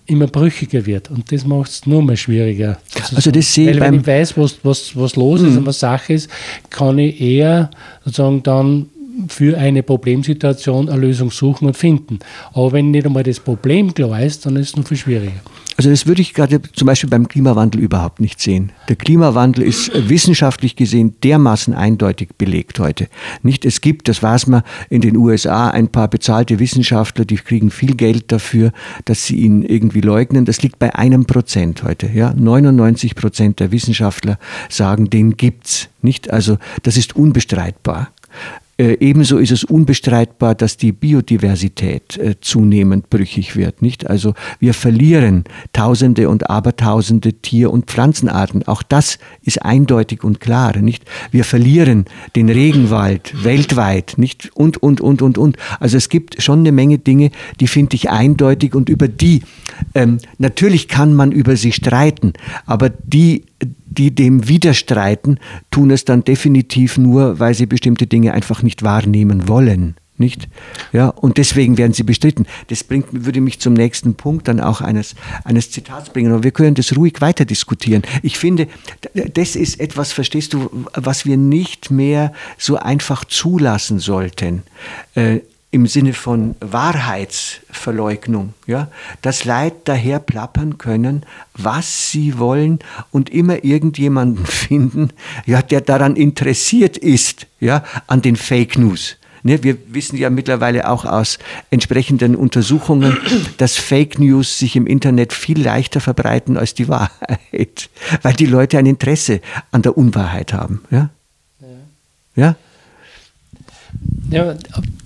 immer 0.07 0.27
brüchiger 0.27 0.85
wird. 0.85 1.11
Und 1.11 1.31
das 1.31 1.45
macht 1.45 1.69
es 1.69 1.85
nur 1.85 2.01
mal 2.01 2.17
schwieriger. 2.17 2.79
Also 3.13 3.29
das 3.31 3.53
sehe 3.53 3.67
Weil 3.67 3.79
wenn 3.81 3.93
ich 3.95 4.07
weiß, 4.07 4.37
was, 4.37 4.57
was, 4.63 4.95
was 4.95 5.15
los 5.15 5.41
ist 5.41 5.51
mhm. 5.51 5.57
und 5.59 5.65
was 5.67 5.79
Sache 5.79 6.13
ist, 6.13 6.29
kann 6.69 6.97
ich 6.97 7.19
eher 7.21 7.69
sozusagen 8.03 8.41
dann 8.43 8.89
für 9.27 9.57
eine 9.57 9.83
Problemsituation 9.83 10.89
eine 10.89 11.01
Lösung 11.01 11.31
suchen 11.31 11.67
und 11.67 11.75
finden. 11.77 12.19
Aber 12.53 12.71
wenn 12.71 12.91
nicht 12.91 13.05
einmal 13.05 13.23
das 13.23 13.39
Problem 13.39 13.93
klar 13.93 14.21
ist, 14.21 14.45
dann 14.45 14.55
ist 14.55 14.69
es 14.69 14.75
noch 14.75 14.87
viel 14.87 14.97
schwieriger. 14.97 15.41
Also 15.77 15.91
das 15.91 16.07
würde 16.07 16.23
ich 16.23 16.33
gerade 16.33 16.59
zum 16.73 16.87
Beispiel 16.87 17.09
beim 17.09 17.27
Klimawandel 17.27 17.81
überhaupt 17.81 18.19
nicht 18.19 18.41
sehen. 18.41 18.71
Der 18.89 18.95
Klimawandel 18.95 19.63
ist 19.63 19.91
wissenschaftlich 20.09 20.75
gesehen 20.75 21.13
dermaßen 21.23 21.75
eindeutig 21.75 22.29
belegt 22.35 22.79
heute. 22.79 23.07
Nicht, 23.43 23.63
es 23.63 23.79
gibt, 23.81 24.07
das 24.07 24.23
weiß 24.23 24.47
man, 24.47 24.63
in 24.89 25.01
den 25.01 25.15
USA 25.15 25.69
ein 25.69 25.89
paar 25.89 26.07
bezahlte 26.07 26.57
Wissenschaftler, 26.57 27.25
die 27.25 27.35
kriegen 27.35 27.69
viel 27.69 27.95
Geld 27.95 28.31
dafür, 28.31 28.71
dass 29.05 29.25
sie 29.25 29.35
ihn 29.35 29.61
irgendwie 29.61 30.01
leugnen. 30.01 30.45
Das 30.45 30.63
liegt 30.63 30.79
bei 30.79 30.95
einem 30.95 31.25
Prozent 31.25 31.83
heute. 31.83 32.09
Ja? 32.11 32.33
99 32.33 33.13
Prozent 33.13 33.59
der 33.59 33.71
Wissenschaftler 33.71 34.39
sagen, 34.69 35.11
den 35.11 35.37
gibt's. 35.37 35.89
Nicht? 36.01 36.31
Also 36.31 36.57
das 36.81 36.97
ist 36.97 37.15
unbestreitbar. 37.15 38.09
Äh, 38.77 38.97
ebenso 38.99 39.39
ist 39.39 39.51
es 39.51 39.63
unbestreitbar, 39.63 40.53
dass 40.53 40.77
die 40.77 40.91
Biodiversität 40.91 42.17
äh, 42.17 42.35
zunehmend 42.39 43.09
brüchig 43.09 43.55
wird. 43.55 43.81
Nicht? 43.81 44.07
Also 44.07 44.35
wir 44.59 44.75
verlieren 44.75 45.45
Tausende 45.73 46.29
und 46.29 46.49
Abertausende 46.49 47.33
Tier- 47.33 47.71
und 47.71 47.85
Pflanzenarten. 47.85 48.67
Auch 48.67 48.83
das 48.83 49.17
ist 49.41 49.63
eindeutig 49.63 50.23
und 50.23 50.39
klar. 50.39 50.77
Nicht? 50.77 51.05
Wir 51.31 51.43
verlieren 51.43 52.05
den 52.35 52.49
Regenwald 52.49 53.43
weltweit. 53.43 54.13
Nicht? 54.17 54.51
Und, 54.53 54.77
und, 54.77 55.01
und, 55.01 55.23
und, 55.23 55.37
und. 55.39 55.57
Also 55.79 55.97
es 55.97 56.09
gibt 56.09 56.41
schon 56.41 56.59
eine 56.59 56.71
Menge 56.71 56.99
Dinge, 56.99 57.31
die 57.59 57.67
finde 57.67 57.95
ich 57.95 58.11
eindeutig 58.11 58.75
und 58.75 58.89
über 58.89 59.07
die, 59.07 59.41
ähm, 59.95 60.19
natürlich 60.37 60.87
kann 60.87 61.15
man 61.15 61.31
über 61.31 61.55
sie 61.55 61.71
streiten, 61.71 62.33
aber 62.65 62.89
die 62.89 63.43
die 63.97 64.13
dem 64.13 64.47
widerstreiten, 64.47 65.39
tun 65.71 65.91
es 65.91 66.05
dann 66.05 66.23
definitiv 66.23 66.97
nur, 66.97 67.39
weil 67.39 67.53
sie 67.53 67.65
bestimmte 67.65 68.07
Dinge 68.07 68.33
einfach 68.33 68.63
nicht 68.63 68.83
wahrnehmen 68.83 69.47
wollen. 69.47 69.95
Nicht? 70.19 70.49
Ja, 70.93 71.09
und 71.09 71.37
deswegen 71.37 71.77
werden 71.77 71.93
sie 71.93 72.01
bestritten. 72.01 72.47
Das 72.69 72.83
bringt, 72.83 73.05
würde 73.11 73.39
mich 73.39 73.59
zum 73.59 73.73
nächsten 73.73 74.15
Punkt 74.15 74.47
dann 74.47 74.59
auch 74.59 74.81
eines, 74.81 75.13
eines 75.43 75.69
Zitats 75.69 76.09
bringen. 76.09 76.31
Aber 76.31 76.43
wir 76.43 76.49
können 76.49 76.73
das 76.73 76.97
ruhig 76.97 77.21
weiter 77.21 77.45
diskutieren. 77.45 78.01
Ich 78.23 78.39
finde, 78.39 78.67
das 79.13 79.55
ist 79.55 79.79
etwas, 79.79 80.13
verstehst 80.13 80.53
du, 80.53 80.87
was 80.95 81.27
wir 81.27 81.37
nicht 81.37 81.91
mehr 81.91 82.33
so 82.57 82.77
einfach 82.77 83.25
zulassen 83.25 83.99
sollten. 83.99 84.63
Äh, 85.13 85.41
im 85.77 85.85
Sinne 85.85 86.13
von 86.13 86.55
Wahrheitsverleugnung, 86.59 88.55
ja, 88.65 88.87
dass 89.21 89.45
Leid 89.45 89.73
daher 89.85 90.17
plappern 90.17 90.79
können, 90.79 91.23
was 91.53 92.09
sie 92.11 92.39
wollen 92.39 92.79
und 93.11 93.29
immer 93.29 93.63
irgendjemanden 93.63 94.43
finden, 94.47 95.09
ja, 95.45 95.61
der 95.61 95.81
daran 95.81 96.15
interessiert 96.15 96.97
ist, 96.97 97.45
ja, 97.59 97.83
an 98.07 98.23
den 98.23 98.35
Fake 98.35 98.79
News. 98.79 99.17
Ne, 99.43 99.61
wir 99.61 99.77
wissen 99.93 100.17
ja 100.17 100.31
mittlerweile 100.31 100.89
auch 100.89 101.05
aus 101.05 101.37
entsprechenden 101.69 102.35
Untersuchungen, 102.35 103.15
dass 103.57 103.75
Fake 103.75 104.17
News 104.17 104.57
sich 104.57 104.75
im 104.75 104.87
Internet 104.87 105.31
viel 105.31 105.61
leichter 105.61 106.01
verbreiten 106.01 106.57
als 106.57 106.73
die 106.73 106.87
Wahrheit, 106.87 107.91
weil 108.23 108.33
die 108.33 108.47
Leute 108.47 108.79
ein 108.79 108.87
Interesse 108.87 109.41
an 109.69 109.83
der 109.83 109.95
Unwahrheit 109.95 110.53
haben. 110.53 110.81
Ja? 110.89 111.11
ja? 112.35 112.55
Ja, 114.31 114.55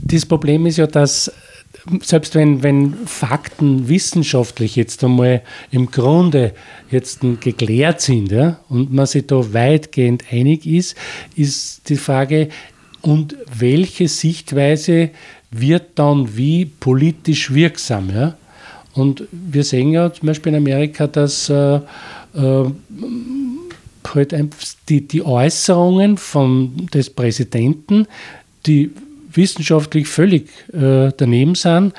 das 0.04 0.26
Problem 0.26 0.66
ist 0.66 0.78
ja, 0.78 0.88
dass 0.88 1.32
selbst 2.04 2.36
wenn, 2.36 2.64
wenn 2.64 2.94
Fakten 3.06 3.88
wissenschaftlich 3.88 4.76
jetzt 4.76 5.04
einmal 5.04 5.42
im 5.72 5.90
Grunde 5.90 6.54
jetzt 6.90 7.22
geklärt 7.40 8.02
sind 8.02 8.32
ja, 8.32 8.60
und 8.70 8.94
man 8.94 9.06
sich 9.06 9.26
da 9.28 9.54
weitgehend 9.54 10.26
einig 10.32 10.66
ist, 10.66 10.96
ist 11.36 11.90
die 11.90 11.96
Frage, 11.96 12.50
und 13.02 13.36
welche 13.58 14.08
Sichtweise 14.08 15.10
wird 15.50 15.84
dann 15.96 16.38
wie 16.38 16.66
politisch 16.66 17.52
wirksam? 17.52 18.12
Ja? 18.14 18.38
Und 18.94 19.24
wir 19.32 19.64
sehen 19.64 19.92
ja 19.92 20.14
zum 20.14 20.28
Beispiel 20.28 20.54
in 20.54 20.60
Amerika, 20.60 21.08
dass 21.08 21.50
äh, 21.50 21.76
äh, 21.76 22.72
halt 24.14 24.36
die, 24.90 25.08
die 25.08 25.26
Äußerungen 25.26 26.18
von, 26.18 26.88
des 26.94 27.10
Präsidenten, 27.10 28.08
die 28.66 28.92
wissenschaftlich 29.34 30.08
völlig 30.08 30.50
äh, 30.74 31.12
daneben 31.16 31.56
sind, 31.56 31.94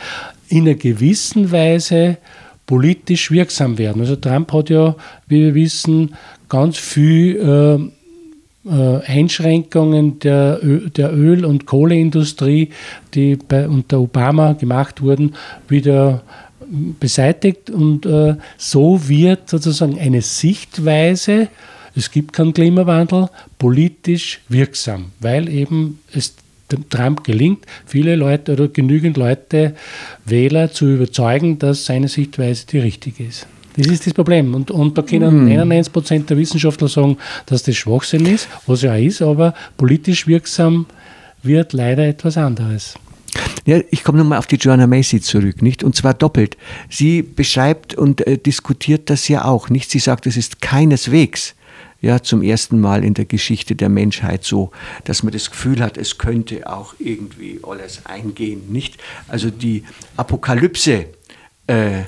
in 0.49 0.63
einer 0.63 0.75
gewissen 0.75 1.51
Weise 1.51 2.19
politisch 2.67 3.31
wirksam 3.31 3.79
werden. 3.79 4.03
Also 4.03 4.17
Trump 4.17 4.53
hat 4.53 4.71
ja, 4.71 4.95
wie 5.27 5.41
wir 5.47 5.55
wissen, 5.55 6.15
ganz 6.49 6.77
viel 6.77 7.37
äh, 7.37 8.69
äh, 8.69 9.01
Einschränkungen 9.07 10.19
der, 10.21 10.59
der 10.59 11.13
Öl- 11.13 11.45
und 11.45 11.67
Kohleindustrie, 11.67 12.71
die 13.15 13.37
bei, 13.37 13.69
unter 13.69 14.01
Obama 14.01 14.53
gemacht 14.53 15.03
wurden, 15.03 15.35
wieder 15.69 16.23
beseitigt. 17.01 17.71
Und 17.71 18.07
äh, 18.07 18.37
so 18.57 19.09
wird 19.09 19.49
sozusagen 19.49 19.99
eine 19.99 20.23
Sichtweise, 20.23 21.49
es 21.95 22.11
gibt 22.11 22.33
keinen 22.33 22.55
Klimawandel, 22.55 23.29
politisch 23.59 24.41
wirksam, 24.49 25.13
weil 25.21 25.49
eben 25.49 25.99
es 26.15 26.35
Trump 26.91 27.25
gelingt, 27.25 27.67
viele 27.87 28.17
Leute 28.17 28.53
oder 28.53 28.69
genügend 28.69 29.17
Leute, 29.17 29.75
Wähler 30.25 30.73
zu 30.73 30.87
überzeugen, 30.87 31.59
dass 31.59 31.85
seine 31.85 32.09
Sichtweise 32.09 32.67
die 32.67 32.79
richtige 32.79 33.25
ist. 33.25 33.47
Das 33.77 33.87
ist 33.87 34.07
das 34.07 34.15
Problem. 34.15 34.55
Und, 34.55 34.71
und 34.71 34.99
da 34.99 35.03
können 35.03 35.45
99 35.45 35.87
hm. 35.87 35.93
Prozent 35.93 36.31
der 36.31 36.37
Wissenschaftler 36.37 36.89
sagen, 36.89 37.17
dass 37.47 37.63
das 37.63 37.77
Schwachsinn 37.77 38.27
ist, 38.27 38.49
was 38.67 38.83
ja 38.83 38.95
ist, 38.97 39.23
aber 39.23 39.55
politisch 39.77 40.27
wirksam 40.27 40.87
wird 41.43 41.73
leider 41.73 42.07
etwas 42.07 42.37
anderes. 42.37 42.95
Ja, 43.65 43.81
ich 43.91 44.05
komme 44.05 44.19
nochmal 44.19 44.39
auf 44.39 44.47
die 44.47 44.57
Joanna 44.57 44.87
Macy 44.87 45.21
zurück, 45.21 45.63
nicht? 45.63 45.83
Und 45.85 45.97
zwar 45.97 46.15
doppelt. 46.15 46.57
Sie 46.91 47.23
beschreibt 47.23 47.95
und 47.95 48.27
äh, 48.27 48.37
diskutiert 48.37 49.09
das 49.09 49.29
ja 49.29 49.45
auch, 49.45 49.71
nicht? 49.71 49.91
Sie 49.91 50.01
sagt, 50.01 50.27
es 50.27 50.37
ist 50.37 50.61
keineswegs 50.61 51.55
ja 52.03 52.21
zum 52.23 52.43
ersten 52.43 52.81
Mal 52.81 53.05
in 53.05 53.15
der 53.15 53.25
Geschichte 53.25 53.75
der 53.75 53.89
Menschheit 53.89 54.45
so, 54.45 54.73
dass 55.05 55.23
man 55.23 55.33
das 55.33 55.51
Gefühl 55.51 55.81
hat, 55.81 55.97
es 55.97 56.19
könnte 56.19 56.71
auch 56.71 56.95
irgendwie 56.99 57.61
alles 57.63 58.05
eingehen, 58.05 58.71
nicht? 58.71 58.99
Also 59.29 59.51
die 59.51 59.85
Apokalypse 60.17 61.07
äh, 61.69 62.03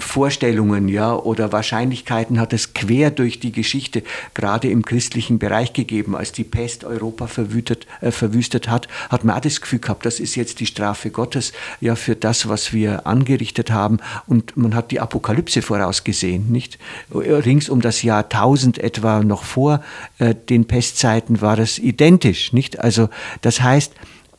Vorstellungen 0.00 0.88
ja, 0.88 1.14
oder 1.14 1.52
Wahrscheinlichkeiten 1.52 2.40
hat 2.40 2.52
es 2.52 2.74
quer 2.74 3.10
durch 3.10 3.40
die 3.40 3.52
Geschichte, 3.52 4.02
gerade 4.34 4.68
im 4.68 4.84
christlichen 4.84 5.38
Bereich 5.38 5.72
gegeben. 5.72 6.16
Als 6.16 6.32
die 6.32 6.44
Pest 6.44 6.84
Europa 6.84 7.26
verwütet, 7.26 7.86
äh, 8.00 8.10
verwüstet 8.10 8.68
hat, 8.68 8.88
hat 9.10 9.24
man 9.24 9.36
auch 9.36 9.40
das 9.40 9.60
Gefühl 9.60 9.78
gehabt, 9.78 10.06
das 10.06 10.20
ist 10.20 10.34
jetzt 10.34 10.60
die 10.60 10.66
Strafe 10.66 11.10
Gottes 11.10 11.52
ja, 11.80 11.96
für 11.96 12.16
das, 12.16 12.48
was 12.48 12.72
wir 12.72 13.06
angerichtet 13.06 13.70
haben. 13.70 13.98
Und 14.26 14.56
man 14.56 14.74
hat 14.74 14.90
die 14.90 15.00
Apokalypse 15.00 15.62
vorausgesehen. 15.62 16.50
Nicht? 16.50 16.78
Rings 17.12 17.68
um 17.68 17.80
das 17.80 18.02
Jahr 18.02 18.24
1000 18.24 18.78
etwa 18.78 19.22
noch 19.22 19.44
vor 19.44 19.82
äh, 20.18 20.34
den 20.34 20.66
Pestzeiten 20.66 21.40
war 21.40 21.58
es 21.58 21.78
identisch. 21.78 22.52
Nicht? 22.52 22.80
Also 22.80 23.08
das 23.42 23.60
heißt, 23.60 23.92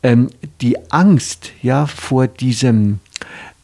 ähm, 0.04 0.30
die 0.62 0.78
Angst 0.92 1.52
ja, 1.62 1.86
vor 1.86 2.28
diesem 2.28 3.00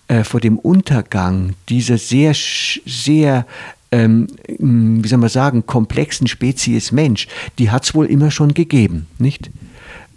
äh, 0.08 0.24
vor 0.24 0.40
dem 0.40 0.60
Untergang 0.60 1.54
dieser 1.70 1.98
sehr, 1.98 2.34
sehr 2.36 3.46
ähm, 3.92 4.28
wie 4.48 5.08
soll 5.08 5.20
man 5.20 5.30
sagen, 5.30 5.66
komplexen 5.66 6.28
Spezies 6.28 6.92
Mensch, 6.92 7.28
die 7.60 7.70
hat 7.70 7.86
es 7.86 7.96
wohl 7.96 8.08
immer 8.08 8.32
schon 8.32 8.54
gegeben, 8.54 9.08
nicht? 9.20 9.50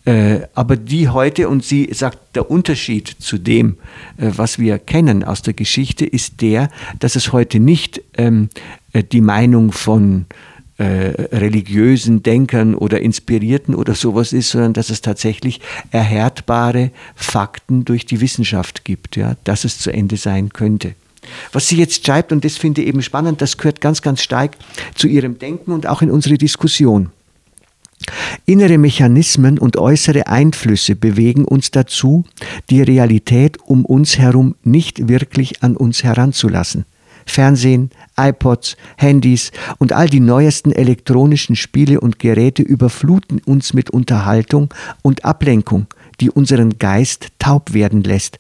Äh, 0.05 0.47
aber 0.55 0.77
die 0.77 1.09
heute, 1.09 1.49
und 1.49 1.65
sie 1.65 1.91
sagt, 1.93 2.35
der 2.35 2.51
Unterschied 2.51 3.09
zu 3.19 3.37
dem, 3.37 3.77
äh, 4.17 4.31
was 4.37 4.59
wir 4.59 4.79
kennen 4.79 5.23
aus 5.23 5.43
der 5.43 5.53
Geschichte, 5.55 6.07
ist 6.07 6.41
der, 6.41 6.71
dass 6.99 7.15
es 7.15 7.33
heute 7.33 7.61
nicht 7.61 8.01
ähm, 8.17 8.49
äh, 8.95 9.05
die 9.05 9.21
Meinung 9.21 9.71
von 9.71 10.25
äh, 10.31 10.35
religiösen 10.79 12.23
Denkern 12.23 12.75
oder 12.75 13.01
Inspirierten 13.01 13.75
oder 13.75 13.95
sowas 13.95 14.33
ist, 14.33 14.51
sondern 14.51 14.75
dass 14.75 14.91
es 14.91 15.01
tatsächlich 15.01 15.61
erhärtbare 15.91 16.93
Fakten 17.17 17.85
durch 17.85 18.07
die 18.07 18.21
Wissenschaft 18.21 18.85
gibt, 18.85 19.17
ja, 19.17 19.37
dass 19.45 19.65
es 19.65 19.79
zu 19.79 19.91
Ende 19.91 20.17
sein 20.17 20.51
könnte. 20.53 20.95
Was 21.53 21.69
sie 21.69 21.77
jetzt 21.77 22.07
schreibt, 22.07 22.33
und 22.33 22.45
das 22.45 22.57
finde 22.57 22.83
ich 22.83 22.89
eben 22.89 23.03
spannend, 23.03 23.43
das 23.43 23.59
gehört 23.59 23.81
ganz, 23.81 24.03
ganz 24.03 24.23
stark 24.23 24.57
zu 24.95 25.09
ihrem 25.09 25.39
Denken 25.39 25.73
und 25.73 25.87
auch 25.87 26.01
in 26.01 26.11
unsere 26.11 26.39
Diskussion. 26.39 27.11
Innere 28.47 28.79
Mechanismen 28.79 29.59
und 29.59 29.77
äußere 29.77 30.29
Einflüsse 30.29 30.95
bewegen 30.95 31.45
uns 31.45 31.71
dazu, 31.71 32.25
die 32.71 32.81
Realität 32.81 33.59
um 33.67 33.85
uns 33.85 34.17
herum 34.19 34.55
nicht 34.63 35.09
wirklich 35.09 35.63
an 35.63 35.77
uns 35.77 36.05
heranzulassen. 36.05 36.85
Fernsehen, 37.31 37.91
iPods, 38.17 38.77
Handys 38.97 39.53
und 39.79 39.93
all 39.93 40.09
die 40.09 40.21
neuesten 40.21 40.73
elektronischen 40.73 41.57
Spiele 41.57 42.01
und 42.01 42.19
Geräte 42.19 42.63
überfluten 42.63 43.41
uns 43.45 43.75
mit 43.75 43.91
Unterhaltung 43.91 44.73
und 45.03 45.25
Ablenkung, 45.25 45.87
die 46.21 46.31
unseren 46.31 46.79
Geist 46.79 47.29
taub 47.39 47.73
werden 47.73 48.03
lässt. 48.03 48.39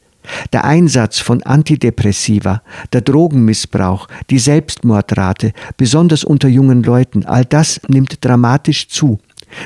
Der 0.52 0.64
Einsatz 0.64 1.18
von 1.20 1.42
Antidepressiva, 1.42 2.62
der 2.92 3.00
Drogenmissbrauch, 3.00 4.08
die 4.30 4.38
Selbstmordrate, 4.38 5.52
besonders 5.76 6.24
unter 6.24 6.48
jungen 6.48 6.82
Leuten, 6.82 7.24
all 7.24 7.44
das 7.44 7.80
nimmt 7.88 8.24
dramatisch 8.24 8.88
zu. 8.88 9.18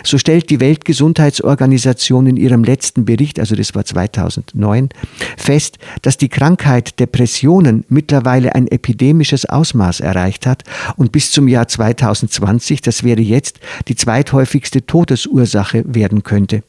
So 0.04 0.18
stellt 0.18 0.50
die 0.50 0.60
Weltgesundheitsorganisation 0.60 2.26
in 2.26 2.36
ihrem 2.36 2.64
letzten 2.64 3.04
Bericht, 3.04 3.38
also 3.38 3.54
das 3.54 3.74
war 3.74 3.84
2009, 3.84 4.88
fest, 5.36 5.78
dass 6.02 6.16
die 6.16 6.28
Krankheit 6.28 6.98
Depressionen 7.00 7.84
mittlerweile 7.88 8.54
ein 8.54 8.68
epidemisches 8.68 9.46
Ausmaß 9.46 10.00
erreicht 10.00 10.46
hat 10.46 10.64
und 10.96 11.12
bis 11.12 11.30
zum 11.30 11.48
Jahr 11.48 11.68
2020, 11.68 12.80
das 12.80 13.04
wäre 13.04 13.20
jetzt, 13.20 13.60
die 13.88 13.96
zweithäufigste 13.96 14.86
Todesursache 14.86 15.84
werden 15.86 16.22
könnte. 16.22 16.62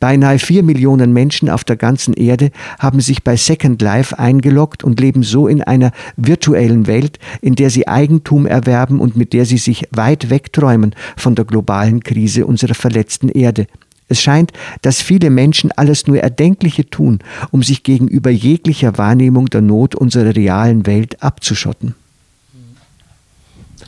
Beinahe 0.00 0.38
vier 0.38 0.62
Millionen 0.62 1.12
Menschen 1.12 1.48
auf 1.48 1.64
der 1.64 1.76
ganzen 1.76 2.14
Erde 2.14 2.50
haben 2.78 3.00
sich 3.00 3.22
bei 3.22 3.36
Second 3.36 3.80
Life 3.82 4.18
eingeloggt 4.18 4.84
und 4.84 5.00
leben 5.00 5.22
so 5.22 5.48
in 5.48 5.62
einer 5.62 5.92
virtuellen 6.16 6.86
Welt, 6.86 7.18
in 7.40 7.54
der 7.54 7.70
sie 7.70 7.88
Eigentum 7.88 8.46
erwerben 8.46 9.00
und 9.00 9.16
mit 9.16 9.32
der 9.32 9.44
sie 9.44 9.58
sich 9.58 9.86
weit 9.90 10.30
wegträumen 10.30 10.94
von 11.16 11.34
der 11.34 11.44
globalen 11.44 12.02
Krise 12.02 12.46
unserer 12.46 12.74
verletzten 12.74 13.28
Erde. 13.28 13.66
Es 14.08 14.22
scheint, 14.22 14.52
dass 14.82 15.02
viele 15.02 15.28
Menschen 15.28 15.70
alles 15.72 16.06
nur 16.06 16.18
Erdenkliche 16.18 16.88
tun, 16.88 17.18
um 17.50 17.62
sich 17.62 17.82
gegenüber 17.82 18.30
jeglicher 18.30 18.96
Wahrnehmung 18.96 19.46
der 19.46 19.60
Not 19.60 19.94
unserer 19.94 20.34
realen 20.34 20.86
Welt 20.86 21.22
abzuschotten. 21.22 21.94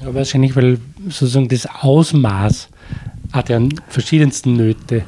Ja, 0.02 0.14
wahrscheinlich, 0.14 0.56
weil 0.56 0.78
sozusagen 1.08 1.48
das 1.48 1.66
Ausmaß 1.66 2.68
hat 3.32 3.48
ja 3.48 3.60
verschiedensten 3.88 4.54
Nöte 4.54 5.04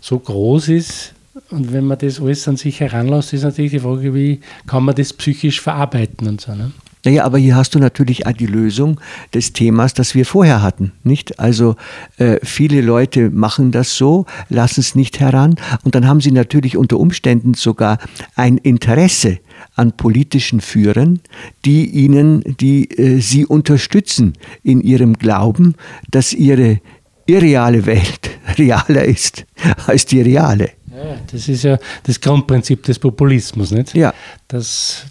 so 0.00 0.18
groß 0.18 0.68
ist. 0.68 1.14
Und 1.50 1.72
wenn 1.72 1.86
man 1.86 1.98
das 1.98 2.20
alles 2.20 2.46
an 2.48 2.56
sich 2.56 2.80
heranlässt, 2.80 3.32
ist 3.32 3.44
natürlich 3.44 3.70
die 3.70 3.78
Frage, 3.78 4.14
wie 4.14 4.40
kann 4.66 4.84
man 4.84 4.94
das 4.94 5.12
psychisch 5.12 5.60
verarbeiten 5.60 6.26
und 6.26 6.40
so. 6.40 6.54
Ne? 6.54 6.72
Naja, 7.04 7.24
aber 7.24 7.38
hier 7.38 7.56
hast 7.56 7.74
du 7.74 7.78
natürlich 7.78 8.24
die 8.38 8.46
Lösung 8.46 9.00
des 9.32 9.52
Themas, 9.52 9.94
das 9.94 10.14
wir 10.14 10.26
vorher 10.26 10.62
hatten, 10.62 10.92
nicht? 11.04 11.38
Also 11.38 11.76
äh, 12.18 12.38
viele 12.42 12.80
Leute 12.80 13.30
machen 13.30 13.70
das 13.70 13.96
so, 13.96 14.26
lassen 14.48 14.80
es 14.80 14.94
nicht 14.94 15.20
heran 15.20 15.54
und 15.84 15.94
dann 15.94 16.06
haben 16.06 16.20
sie 16.20 16.32
natürlich 16.32 16.76
unter 16.76 16.98
Umständen 16.98 17.54
sogar 17.54 17.98
ein 18.34 18.58
Interesse 18.58 19.38
an 19.74 19.92
politischen 19.92 20.60
Führern, 20.60 21.20
die 21.64 21.88
ihnen, 21.88 22.42
die 22.60 22.90
äh, 22.90 23.20
sie 23.20 23.46
unterstützen 23.46 24.34
in 24.62 24.80
ihrem 24.80 25.14
Glauben, 25.14 25.76
dass 26.10 26.32
ihre 26.32 26.80
irreale 27.28 27.84
Welt 27.84 28.30
realer 28.58 29.04
ist 29.04 29.44
als 29.86 30.06
die 30.06 30.22
reale. 30.22 30.70
Ja, 30.90 31.16
das 31.30 31.48
ist 31.48 31.62
ja 31.62 31.78
das 32.02 32.20
Grundprinzip 32.20 32.82
des 32.82 32.98
Populismus, 32.98 33.70
nicht? 33.70 33.94
Ja. 33.94 34.12
Dass 34.48 35.04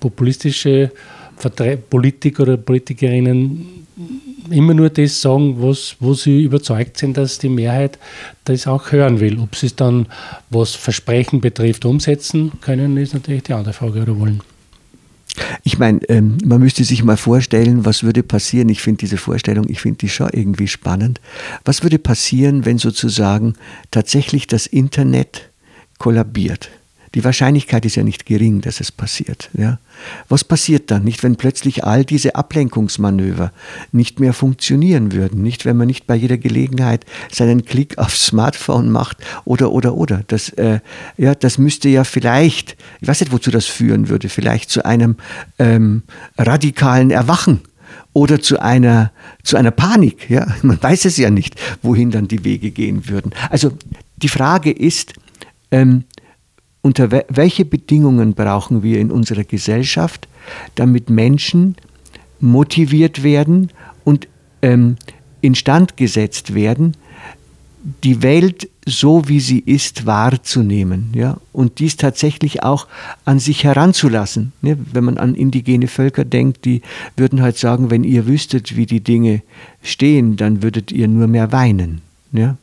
populistische 0.00 0.90
Vertre 1.36 1.76
Politiker 1.76 2.42
oder 2.44 2.56
Politikerinnen 2.56 3.86
immer 4.50 4.74
nur 4.74 4.90
das 4.90 5.20
sagen, 5.20 5.56
was, 5.58 5.96
wo 6.00 6.14
sie 6.14 6.42
überzeugt 6.42 6.98
sind, 6.98 7.16
dass 7.16 7.38
die 7.38 7.48
Mehrheit 7.48 7.98
das 8.44 8.66
auch 8.66 8.92
hören 8.92 9.20
will. 9.20 9.38
Ob 9.40 9.54
sie 9.56 9.66
es 9.66 9.76
dann, 9.76 10.06
was 10.50 10.74
Versprechen 10.74 11.40
betrifft, 11.40 11.84
umsetzen 11.84 12.52
können, 12.60 12.96
ist 12.96 13.14
natürlich 13.14 13.44
die 13.44 13.52
andere 13.52 13.72
Frage 13.72 14.02
oder 14.02 14.18
wollen. 14.18 14.42
Ich 15.62 15.78
meine, 15.78 16.00
ähm, 16.08 16.38
man 16.44 16.60
müsste 16.60 16.84
sich 16.84 17.02
mal 17.02 17.16
vorstellen, 17.16 17.84
was 17.84 18.04
würde 18.04 18.22
passieren. 18.22 18.68
Ich 18.68 18.82
finde 18.82 18.98
diese 18.98 19.16
Vorstellung, 19.16 19.68
ich 19.68 19.80
finde 19.80 19.98
die 19.98 20.08
schon 20.08 20.30
irgendwie 20.32 20.68
spannend. 20.68 21.20
Was 21.64 21.82
würde 21.82 21.98
passieren, 21.98 22.64
wenn 22.64 22.78
sozusagen 22.78 23.54
tatsächlich 23.90 24.46
das 24.46 24.66
Internet 24.66 25.50
kollabiert? 25.98 26.70
Die 27.14 27.22
Wahrscheinlichkeit 27.22 27.84
ist 27.84 27.94
ja 27.94 28.02
nicht 28.02 28.26
gering, 28.26 28.60
dass 28.60 28.80
es 28.80 28.90
passiert. 28.90 29.48
Ja? 29.54 29.78
Was 30.28 30.42
passiert 30.42 30.90
dann? 30.90 31.04
Nicht, 31.04 31.22
wenn 31.22 31.36
plötzlich 31.36 31.84
all 31.84 32.04
diese 32.04 32.34
Ablenkungsmanöver 32.34 33.52
nicht 33.92 34.18
mehr 34.18 34.32
funktionieren 34.32 35.12
würden, 35.12 35.42
nicht, 35.42 35.64
wenn 35.64 35.76
man 35.76 35.86
nicht 35.86 36.08
bei 36.08 36.16
jeder 36.16 36.38
Gelegenheit 36.38 37.06
seinen 37.30 37.64
Klick 37.64 37.98
aufs 37.98 38.26
Smartphone 38.26 38.90
macht 38.90 39.18
oder, 39.44 39.70
oder, 39.70 39.94
oder. 39.94 40.24
Das, 40.26 40.48
äh, 40.50 40.80
ja, 41.16 41.36
das 41.36 41.56
müsste 41.58 41.88
ja 41.88 42.02
vielleicht, 42.02 42.76
ich 43.00 43.06
weiß 43.06 43.20
nicht, 43.20 43.32
wozu 43.32 43.52
das 43.52 43.66
führen 43.66 44.08
würde, 44.08 44.28
vielleicht 44.28 44.70
zu 44.70 44.84
einem 44.84 45.16
ähm, 45.60 46.02
radikalen 46.36 47.12
Erwachen 47.12 47.60
oder 48.12 48.40
zu 48.40 48.60
einer, 48.60 49.12
zu 49.44 49.56
einer 49.56 49.70
Panik. 49.70 50.28
Ja? 50.28 50.48
Man 50.62 50.82
weiß 50.82 51.04
es 51.04 51.16
ja 51.16 51.30
nicht, 51.30 51.54
wohin 51.80 52.10
dann 52.10 52.26
die 52.26 52.42
Wege 52.42 52.72
gehen 52.72 53.08
würden. 53.08 53.32
Also 53.50 53.70
die 54.16 54.28
Frage 54.28 54.72
ist, 54.72 55.12
ähm, 55.70 56.04
unter 56.84 57.10
welche 57.10 57.64
Bedingungen 57.64 58.34
brauchen 58.34 58.82
wir 58.82 59.00
in 59.00 59.10
unserer 59.10 59.44
Gesellschaft, 59.44 60.28
damit 60.74 61.08
Menschen 61.08 61.76
motiviert 62.40 63.22
werden 63.22 63.70
und 64.04 64.28
ähm, 64.60 64.96
instand 65.40 65.96
gesetzt 65.96 66.54
werden, 66.54 66.94
die 68.02 68.22
Welt 68.22 68.68
so 68.84 69.28
wie 69.28 69.40
sie 69.40 69.60
ist 69.60 70.04
wahrzunehmen 70.04 71.10
ja? 71.14 71.38
und 71.54 71.78
dies 71.78 71.96
tatsächlich 71.96 72.62
auch 72.62 72.86
an 73.24 73.38
sich 73.38 73.64
heranzulassen. 73.64 74.52
Ne? 74.60 74.76
Wenn 74.92 75.04
man 75.04 75.16
an 75.16 75.34
indigene 75.34 75.88
Völker 75.88 76.26
denkt, 76.26 76.66
die 76.66 76.82
würden 77.16 77.40
halt 77.40 77.56
sagen, 77.56 77.90
wenn 77.90 78.04
ihr 78.04 78.26
wüsstet, 78.26 78.76
wie 78.76 78.84
die 78.84 79.00
Dinge 79.00 79.40
stehen, 79.82 80.36
dann 80.36 80.62
würdet 80.62 80.92
ihr 80.92 81.08
nur 81.08 81.28
mehr 81.28 81.50
weinen. 81.50 82.02
Ja? 82.32 82.58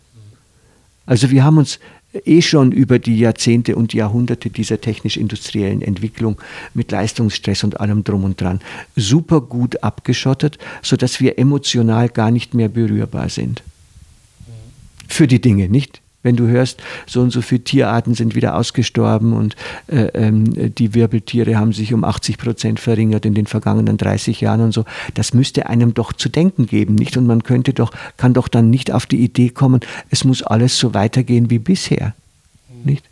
Also 1.08 1.32
wir 1.32 1.44
haben 1.44 1.58
uns 1.58 1.80
eh 2.14 2.42
schon 2.42 2.72
über 2.72 3.00
die 3.00 3.18
Jahrzehnte 3.18 3.76
und 3.76 3.94
Jahrhunderte 3.94 4.50
dieser 4.50 4.82
technisch-industriellen 4.82 5.82
Entwicklung 5.82 6.42
mit 6.74 6.92
Leistungsstress 6.92 7.64
und 7.64 7.80
allem 7.80 8.04
drum 8.04 8.24
und 8.24 8.40
dran 8.40 8.60
super 8.96 9.42
gut 9.42 9.84
abgeschottet, 9.84 10.58
sodass 10.82 11.20
wir 11.20 11.40
emotional 11.40 12.10
gar 12.10 12.32
nicht 12.32 12.54
mehr 12.54 12.70
berührbar 12.70 13.30
sind. 13.30 13.64
Für 15.08 15.28
die 15.28 15.42
Dinge, 15.42 15.70
nicht? 15.70 16.02
Wenn 16.24 16.36
du 16.36 16.48
hörst, 16.48 16.82
so 17.08 17.22
und 17.22 17.32
so 17.32 17.42
viele 17.42 17.64
Tierarten 17.64 18.14
sind 18.14 18.36
wieder 18.36 18.56
ausgestorben 18.56 19.34
und 19.34 19.56
äh, 19.88 20.08
ähm, 20.14 20.74
die 20.76 20.94
Wirbeltiere 20.94 21.58
haben 21.58 21.74
sich 21.74 21.94
um 21.94 22.04
80 22.04 22.38
Prozent 22.38 22.80
verringert 22.80 23.26
in 23.26 23.34
den 23.34 23.48
vergangenen 23.48 23.98
30 23.98 24.42
Jahren 24.42 24.62
und 24.62 24.72
so, 24.72 24.86
das 25.16 25.34
müsste 25.34 25.68
einem 25.68 25.94
doch 25.94 26.14
zu 26.14 26.30
denken 26.30 26.68
geben, 26.68 26.96
nicht? 26.96 27.18
Und 27.18 27.26
man 27.26 27.44
könnte 27.44 27.74
doch, 27.74 27.92
kann 28.18 28.34
doch 28.34 28.48
dann 28.48 28.70
nicht 28.70 28.92
auf 28.92 29.06
die 29.06 29.24
Idee 29.24 29.50
kommen, 29.50 29.82
es 30.10 30.24
muss 30.24 30.44
alles 30.44 30.78
so 30.78 30.94
weitergehen 30.94 31.50
wie 31.50 31.60
bisher, 31.60 32.14
nicht? 32.84 33.06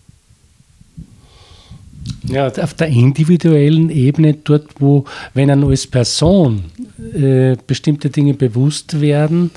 Ja, 2.23 2.47
auf 2.47 2.73
der 2.73 2.87
individuellen 2.87 3.89
Ebene, 3.89 4.33
dort, 4.33 4.67
wo, 4.79 5.05
wenn 5.33 5.47
man 5.47 5.63
als 5.63 5.87
Person 5.87 6.65
äh, 7.13 7.55
bestimmte 7.65 8.09
Dinge 8.09 8.33
bewusst 8.33 9.01
werden, 9.01 9.51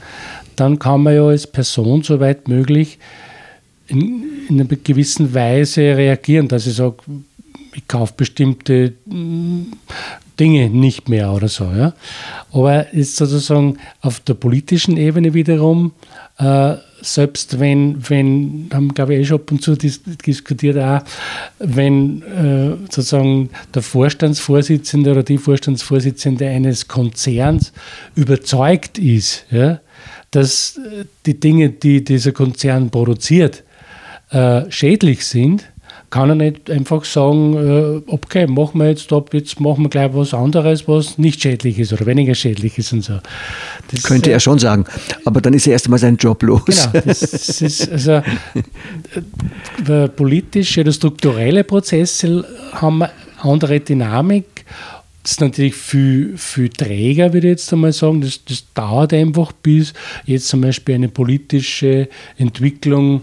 dann 0.56 0.78
kann 0.78 1.02
man 1.02 1.14
ja 1.14 1.26
als 1.26 1.46
Person 1.46 2.02
soweit 2.02 2.48
möglich 2.48 2.98
in, 3.92 4.24
in 4.48 4.60
einer 4.60 4.68
gewissen 4.68 5.32
Weise 5.34 5.80
reagieren, 5.96 6.48
dass 6.48 6.66
ich 6.66 6.74
sage, 6.74 6.96
ich 7.74 7.86
kaufe 7.88 8.14
bestimmte 8.16 8.94
mm, 9.06 9.72
Dinge 10.38 10.70
nicht 10.70 11.08
mehr 11.08 11.32
oder 11.32 11.48
so. 11.48 11.64
Ja? 11.64 11.94
Aber 12.52 12.92
ist 12.92 13.16
sozusagen 13.16 13.78
auf 14.00 14.20
der 14.20 14.34
politischen 14.34 14.96
Ebene 14.96 15.34
wiederum 15.34 15.92
äh, 16.38 16.76
selbst 17.02 17.58
wenn, 17.58 17.96
wenn, 18.08 18.70
haben 18.72 18.94
glaube 18.94 19.14
ich 19.14 19.20
eh 19.20 19.24
schon 19.24 19.40
ab 19.40 19.50
und 19.50 19.62
zu 19.62 19.74
dis 19.74 20.00
diskutiert, 20.24 20.78
auch 20.78 21.02
wenn 21.58 22.22
äh, 22.22 22.76
sozusagen 22.84 23.50
der 23.74 23.82
Vorstandsvorsitzende 23.82 25.10
oder 25.10 25.22
die 25.22 25.38
Vorstandsvorsitzende 25.38 26.46
eines 26.46 26.86
Konzerns 26.88 27.72
überzeugt 28.14 28.98
ist, 28.98 29.44
ja, 29.50 29.80
dass 30.30 30.80
die 31.26 31.38
Dinge, 31.38 31.70
die 31.70 32.04
dieser 32.04 32.32
Konzern 32.32 32.90
produziert, 32.90 33.64
äh, 34.32 34.70
schädlich 34.70 35.26
sind, 35.26 35.64
kann 36.12 36.28
er 36.28 36.34
nicht 36.34 36.70
einfach 36.70 37.04
sagen, 37.06 37.56
äh, 37.56 38.02
okay, 38.06 38.46
machen 38.46 38.80
wir 38.80 38.88
jetzt 38.88 39.10
ab, 39.12 39.32
jetzt 39.32 39.58
machen 39.60 39.84
wir 39.84 39.88
gleich 39.88 40.10
was 40.12 40.34
anderes, 40.34 40.86
was 40.86 41.16
nicht 41.16 41.40
schädlich 41.40 41.78
ist 41.78 41.92
oder 41.92 42.04
weniger 42.04 42.34
schädlich 42.34 42.76
ist 42.76 42.92
und 42.92 43.02
so. 43.02 43.18
Das, 43.90 44.02
Könnte 44.02 44.30
er 44.30 44.38
schon 44.38 44.58
sagen, 44.58 44.84
aber 45.24 45.40
dann 45.40 45.54
ist 45.54 45.66
er 45.66 45.72
erst 45.72 45.86
einmal 45.86 45.98
sein 45.98 46.18
Job 46.18 46.42
los. 46.42 46.62
Genau, 46.66 47.04
das, 47.04 47.20
das 47.20 47.60
ist 47.62 47.90
also 47.90 48.22
äh, 49.88 50.08
politische 50.08 50.82
oder 50.82 50.92
strukturelle 50.92 51.64
Prozesse 51.64 52.44
haben 52.72 53.02
eine 53.02 53.12
andere 53.40 53.80
Dynamik. 53.80 54.66
Das 55.22 55.32
ist 55.32 55.40
natürlich 55.40 55.76
viel, 55.76 56.36
viel 56.36 56.68
träger, 56.68 57.32
würde 57.32 57.46
ich 57.46 57.52
jetzt 57.52 57.72
einmal 57.72 57.92
sagen. 57.92 58.20
Das, 58.20 58.44
das 58.44 58.64
dauert 58.74 59.14
einfach, 59.14 59.52
bis 59.52 59.94
jetzt 60.26 60.48
zum 60.48 60.60
Beispiel 60.60 60.96
eine 60.96 61.08
politische 61.08 62.08
Entwicklung 62.36 63.22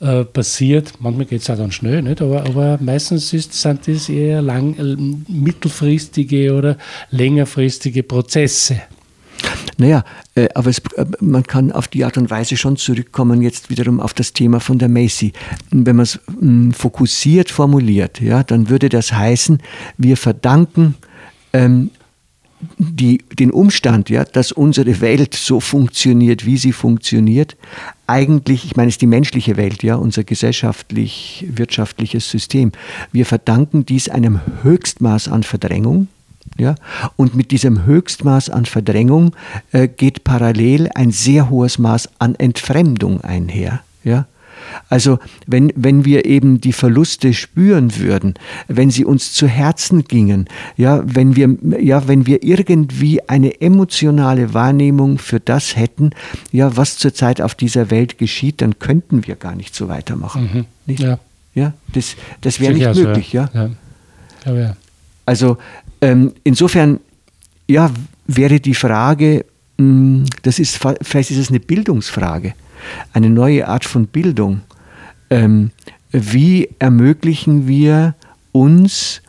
äh, 0.00 0.24
passiert. 0.24 0.94
Manchmal 0.98 1.26
geht 1.26 1.42
es 1.42 1.50
auch 1.50 1.56
dann 1.56 1.72
schnell, 1.72 2.02
nicht? 2.02 2.22
Aber, 2.22 2.40
aber 2.46 2.78
meistens 2.80 3.32
ist, 3.32 3.52
sind 3.52 3.86
das 3.86 4.08
eher 4.08 4.42
lang, 4.42 4.74
äh, 4.78 4.96
mittelfristige 5.30 6.54
oder 6.54 6.76
längerfristige 7.10 8.02
Prozesse. 8.02 8.80
Naja, 9.76 10.04
äh, 10.34 10.48
aber 10.54 10.70
es, 10.70 10.82
man 11.20 11.42
kann 11.42 11.72
auf 11.72 11.88
die 11.88 12.04
Art 12.04 12.18
und 12.18 12.30
Weise 12.30 12.56
schon 12.56 12.76
zurückkommen, 12.76 13.42
jetzt 13.42 13.70
wiederum 13.70 14.00
auf 14.00 14.14
das 14.14 14.32
Thema 14.32 14.60
von 14.60 14.78
der 14.78 14.88
Macy. 14.88 15.32
Wenn 15.70 15.96
man 15.96 16.04
es 16.04 16.20
hm, 16.38 16.72
fokussiert 16.72 17.50
formuliert, 17.50 18.20
ja, 18.20 18.42
dann 18.42 18.68
würde 18.68 18.88
das 18.88 19.12
heißen, 19.12 19.62
wir 19.96 20.16
verdanken 20.16 20.96
ähm, 21.52 21.90
die, 22.78 23.18
den 23.38 23.50
Umstand, 23.50 24.08
ja, 24.10 24.24
dass 24.24 24.52
unsere 24.52 25.00
Welt 25.00 25.34
so 25.34 25.60
funktioniert, 25.60 26.46
wie 26.46 26.56
sie 26.56 26.72
funktioniert, 26.72 27.56
eigentlich, 28.06 28.64
ich 28.64 28.76
meine, 28.76 28.88
es 28.88 28.94
ist 28.94 29.02
die 29.02 29.06
menschliche 29.06 29.56
Welt, 29.56 29.82
ja, 29.82 29.94
unser 29.94 30.24
gesellschaftlich-wirtschaftliches 30.24 32.30
System. 32.30 32.72
Wir 33.12 33.26
verdanken 33.26 33.86
dies 33.86 34.08
einem 34.08 34.40
Höchstmaß 34.62 35.28
an 35.28 35.42
Verdrängung. 35.42 36.08
Ja, 36.58 36.74
und 37.16 37.34
mit 37.34 37.52
diesem 37.52 37.86
Höchstmaß 37.86 38.50
an 38.50 38.66
Verdrängung 38.66 39.36
äh, 39.72 39.88
geht 39.88 40.24
parallel 40.24 40.90
ein 40.94 41.12
sehr 41.12 41.48
hohes 41.48 41.78
Maß 41.78 42.10
an 42.18 42.34
Entfremdung 42.34 43.20
einher. 43.20 43.82
Ja? 44.04 44.26
Also 44.88 45.18
wenn, 45.46 45.72
wenn 45.76 46.04
wir 46.04 46.24
eben 46.24 46.60
die 46.60 46.72
Verluste 46.72 47.32
spüren 47.34 47.96
würden, 47.96 48.34
wenn 48.68 48.90
sie 48.90 49.04
uns 49.04 49.32
zu 49.32 49.46
Herzen 49.46 50.04
gingen, 50.04 50.48
ja, 50.76 51.02
wenn 51.04 51.36
wir, 51.36 51.56
ja, 51.80 52.06
wenn 52.08 52.26
wir 52.26 52.42
irgendwie 52.42 53.28
eine 53.28 53.60
emotionale 53.60 54.54
Wahrnehmung 54.54 55.18
für 55.18 55.40
das 55.40 55.76
hätten, 55.76 56.10
ja, 56.52 56.76
was 56.76 56.96
zurzeit 56.96 57.40
auf 57.40 57.54
dieser 57.54 57.90
Welt 57.90 58.18
geschieht, 58.18 58.60
dann 58.60 58.78
könnten 58.78 59.26
wir 59.26 59.36
gar 59.36 59.54
nicht 59.54 59.74
so 59.74 59.88
weitermachen. 59.88 60.50
Mhm. 60.52 60.64
Nicht? 60.86 61.00
Ja. 61.00 61.18
ja, 61.54 61.72
das, 61.92 62.16
das 62.40 62.60
wäre 62.60 62.74
nicht 62.74 62.94
möglich, 62.94 63.32
ja. 63.32 63.50
ja. 63.54 63.70
ja. 64.46 64.54
ja. 64.54 64.76
Also 65.26 65.58
ähm, 66.00 66.32
insofern, 66.44 67.00
ja, 67.68 67.90
wäre 68.26 68.60
die 68.60 68.74
Frage, 68.74 69.44
mh, 69.76 69.84
hm, 69.84 70.24
das 70.42 70.58
ist, 70.58 70.80
vielleicht 71.02 71.30
ist 71.30 71.38
es 71.38 71.50
eine 71.50 71.60
Bildungsfrage 71.60 72.54
eine 73.12 73.30
neue 73.30 73.68
Art 73.68 73.84
von 73.84 74.06
Bildung. 74.06 74.62
Ähm, 75.30 75.70
wie 76.10 76.68
ermöglichen 76.78 77.68
wir 77.68 78.14
uns 78.52 79.22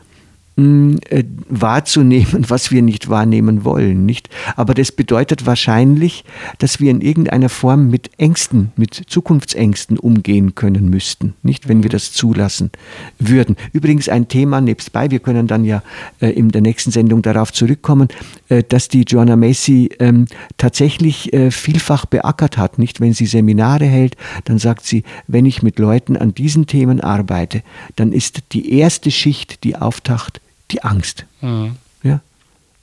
wahrzunehmen, 0.54 2.44
was 2.48 2.70
wir 2.70 2.82
nicht 2.82 3.08
wahrnehmen 3.08 3.64
wollen, 3.64 4.04
nicht? 4.04 4.28
Aber 4.54 4.74
das 4.74 4.92
bedeutet 4.92 5.46
wahrscheinlich, 5.46 6.24
dass 6.58 6.78
wir 6.78 6.90
in 6.90 7.00
irgendeiner 7.00 7.48
Form 7.48 7.88
mit 7.88 8.10
Ängsten, 8.18 8.70
mit 8.76 8.94
Zukunftsängsten 9.06 9.98
umgehen 9.98 10.54
können 10.54 10.90
müssten, 10.90 11.32
nicht? 11.42 11.68
Wenn 11.68 11.82
wir 11.82 11.88
das 11.88 12.12
zulassen 12.12 12.70
würden. 13.18 13.56
Übrigens 13.72 14.10
ein 14.10 14.28
Thema 14.28 14.60
nebstbei, 14.60 15.10
wir 15.10 15.20
können 15.20 15.46
dann 15.46 15.64
ja 15.64 15.82
äh, 16.20 16.28
in 16.28 16.50
der 16.50 16.60
nächsten 16.60 16.90
Sendung 16.90 17.22
darauf 17.22 17.50
zurückkommen, 17.50 18.08
äh, 18.50 18.62
dass 18.62 18.88
die 18.88 19.04
Joanna 19.04 19.36
Macy 19.36 19.88
ähm, 20.00 20.26
tatsächlich 20.58 21.32
äh, 21.32 21.50
vielfach 21.50 22.04
beackert 22.04 22.58
hat, 22.58 22.78
nicht? 22.78 23.00
Wenn 23.00 23.14
sie 23.14 23.26
Seminare 23.26 23.86
hält, 23.86 24.18
dann 24.44 24.58
sagt 24.58 24.84
sie, 24.84 25.02
wenn 25.26 25.46
ich 25.46 25.62
mit 25.62 25.78
Leuten 25.78 26.18
an 26.18 26.34
diesen 26.34 26.66
Themen 26.66 27.00
arbeite, 27.00 27.62
dann 27.96 28.12
ist 28.12 28.52
die 28.52 28.74
erste 28.74 29.10
Schicht, 29.10 29.64
die 29.64 29.76
auftaucht, 29.76 30.41
die 30.72 30.82
Angst. 30.82 31.26
Mhm. 31.40 31.76
Ja? 32.02 32.20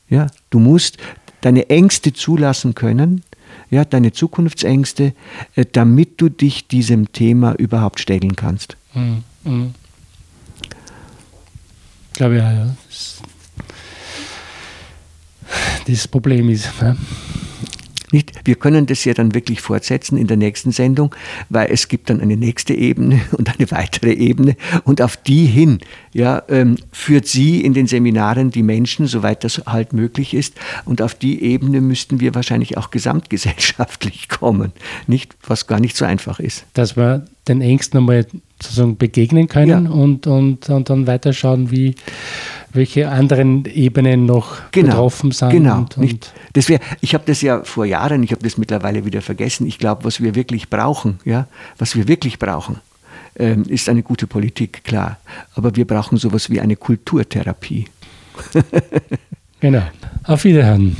Ja? 0.09 0.27
Du 0.49 0.59
musst 0.59 0.97
deine 1.41 1.69
Ängste 1.69 2.13
zulassen 2.13 2.75
können, 2.75 3.23
ja, 3.69 3.85
deine 3.85 4.11
Zukunftsängste, 4.11 5.13
äh, 5.55 5.65
damit 5.71 6.21
du 6.21 6.29
dich 6.29 6.67
diesem 6.67 7.11
Thema 7.11 7.53
überhaupt 7.53 7.99
stellen 7.99 8.35
kannst. 8.35 8.77
Mhm. 8.93 9.23
Mhm. 9.43 9.73
Ich 12.11 12.13
glaube 12.13 12.37
ja, 12.37 12.51
ja. 12.51 12.75
Das, 12.87 13.21
das 15.87 16.07
Problem 16.07 16.49
ist. 16.49 16.69
Ja. 16.81 16.95
Nicht? 18.11 18.33
Wir 18.43 18.55
können 18.55 18.85
das 18.85 19.05
ja 19.05 19.13
dann 19.13 19.33
wirklich 19.33 19.61
fortsetzen 19.61 20.17
in 20.17 20.27
der 20.27 20.37
nächsten 20.37 20.71
Sendung, 20.71 21.13
weil 21.49 21.69
es 21.71 21.87
gibt 21.87 22.09
dann 22.09 22.21
eine 22.21 22.37
nächste 22.37 22.73
Ebene 22.73 23.21
und 23.31 23.49
eine 23.57 23.69
weitere 23.71 24.13
Ebene 24.13 24.55
und 24.83 25.01
auf 25.01 25.17
die 25.17 25.45
hin 25.45 25.79
ja, 26.13 26.41
ähm, 26.49 26.77
führt 26.91 27.27
sie 27.27 27.61
in 27.63 27.73
den 27.73 27.87
Seminaren 27.87 28.49
die 28.51 28.63
Menschen, 28.63 29.05
soweit 29.05 29.43
das 29.43 29.61
halt 29.65 29.93
möglich 29.93 30.33
ist 30.33 30.55
und 30.85 31.01
auf 31.01 31.13
die 31.13 31.43
Ebene 31.43 31.81
müssten 31.81 32.19
wir 32.19 32.33
wahrscheinlich 32.33 32.77
auch 32.77 32.89
gesamtgesellschaftlich 32.89 34.29
kommen, 34.29 34.71
nicht? 35.07 35.35
was 35.47 35.67
gar 35.67 35.79
nicht 35.79 35.95
so 35.95 36.05
einfach 36.05 36.39
ist. 36.39 36.65
Dass 36.73 36.97
wir 36.97 37.25
den 37.47 37.61
Ängsten 37.61 37.99
einmal 37.99 38.25
sozusagen 38.61 38.97
begegnen 38.97 39.47
können 39.47 39.85
ja. 39.85 39.91
und, 39.91 40.27
und, 40.27 40.69
und 40.69 40.89
dann 40.89 41.07
weiterschauen, 41.07 41.71
wie 41.71 41.95
welche 42.71 43.09
anderen 43.09 43.65
Ebenen 43.65 44.25
noch 44.25 44.57
genau, 44.71 44.89
betroffen 44.89 45.31
sind. 45.31 45.49
Genau. 45.49 45.77
Und, 45.77 45.97
und 45.97 46.03
nicht, 46.03 46.33
das 46.53 46.69
wär, 46.69 46.79
ich 47.01 47.13
habe 47.13 47.23
das 47.25 47.41
ja 47.41 47.63
vor 47.63 47.85
Jahren, 47.85 48.21
ich 48.23 48.31
habe 48.31 48.43
das 48.43 48.57
mittlerweile 48.57 49.05
wieder 49.05 49.21
vergessen. 49.21 49.65
Ich 49.65 49.79
glaube, 49.79 50.03
was 50.03 50.21
wir 50.21 50.35
wirklich 50.35 50.69
brauchen, 50.69 51.19
ja, 51.25 51.47
was 51.77 51.95
wir 51.95 52.07
wirklich 52.07 52.37
brauchen, 52.37 52.77
ähm, 53.37 53.63
ist 53.63 53.89
eine 53.89 54.03
gute 54.03 54.27
Politik, 54.27 54.83
klar. 54.83 55.17
Aber 55.55 55.75
wir 55.75 55.85
brauchen 55.85 56.17
sowas 56.17 56.49
wie 56.49 56.59
eine 56.59 56.75
Kulturtherapie. 56.75 57.85
genau. 59.59 59.83
Auf 60.23 60.43
Wiederhören. 60.43 60.95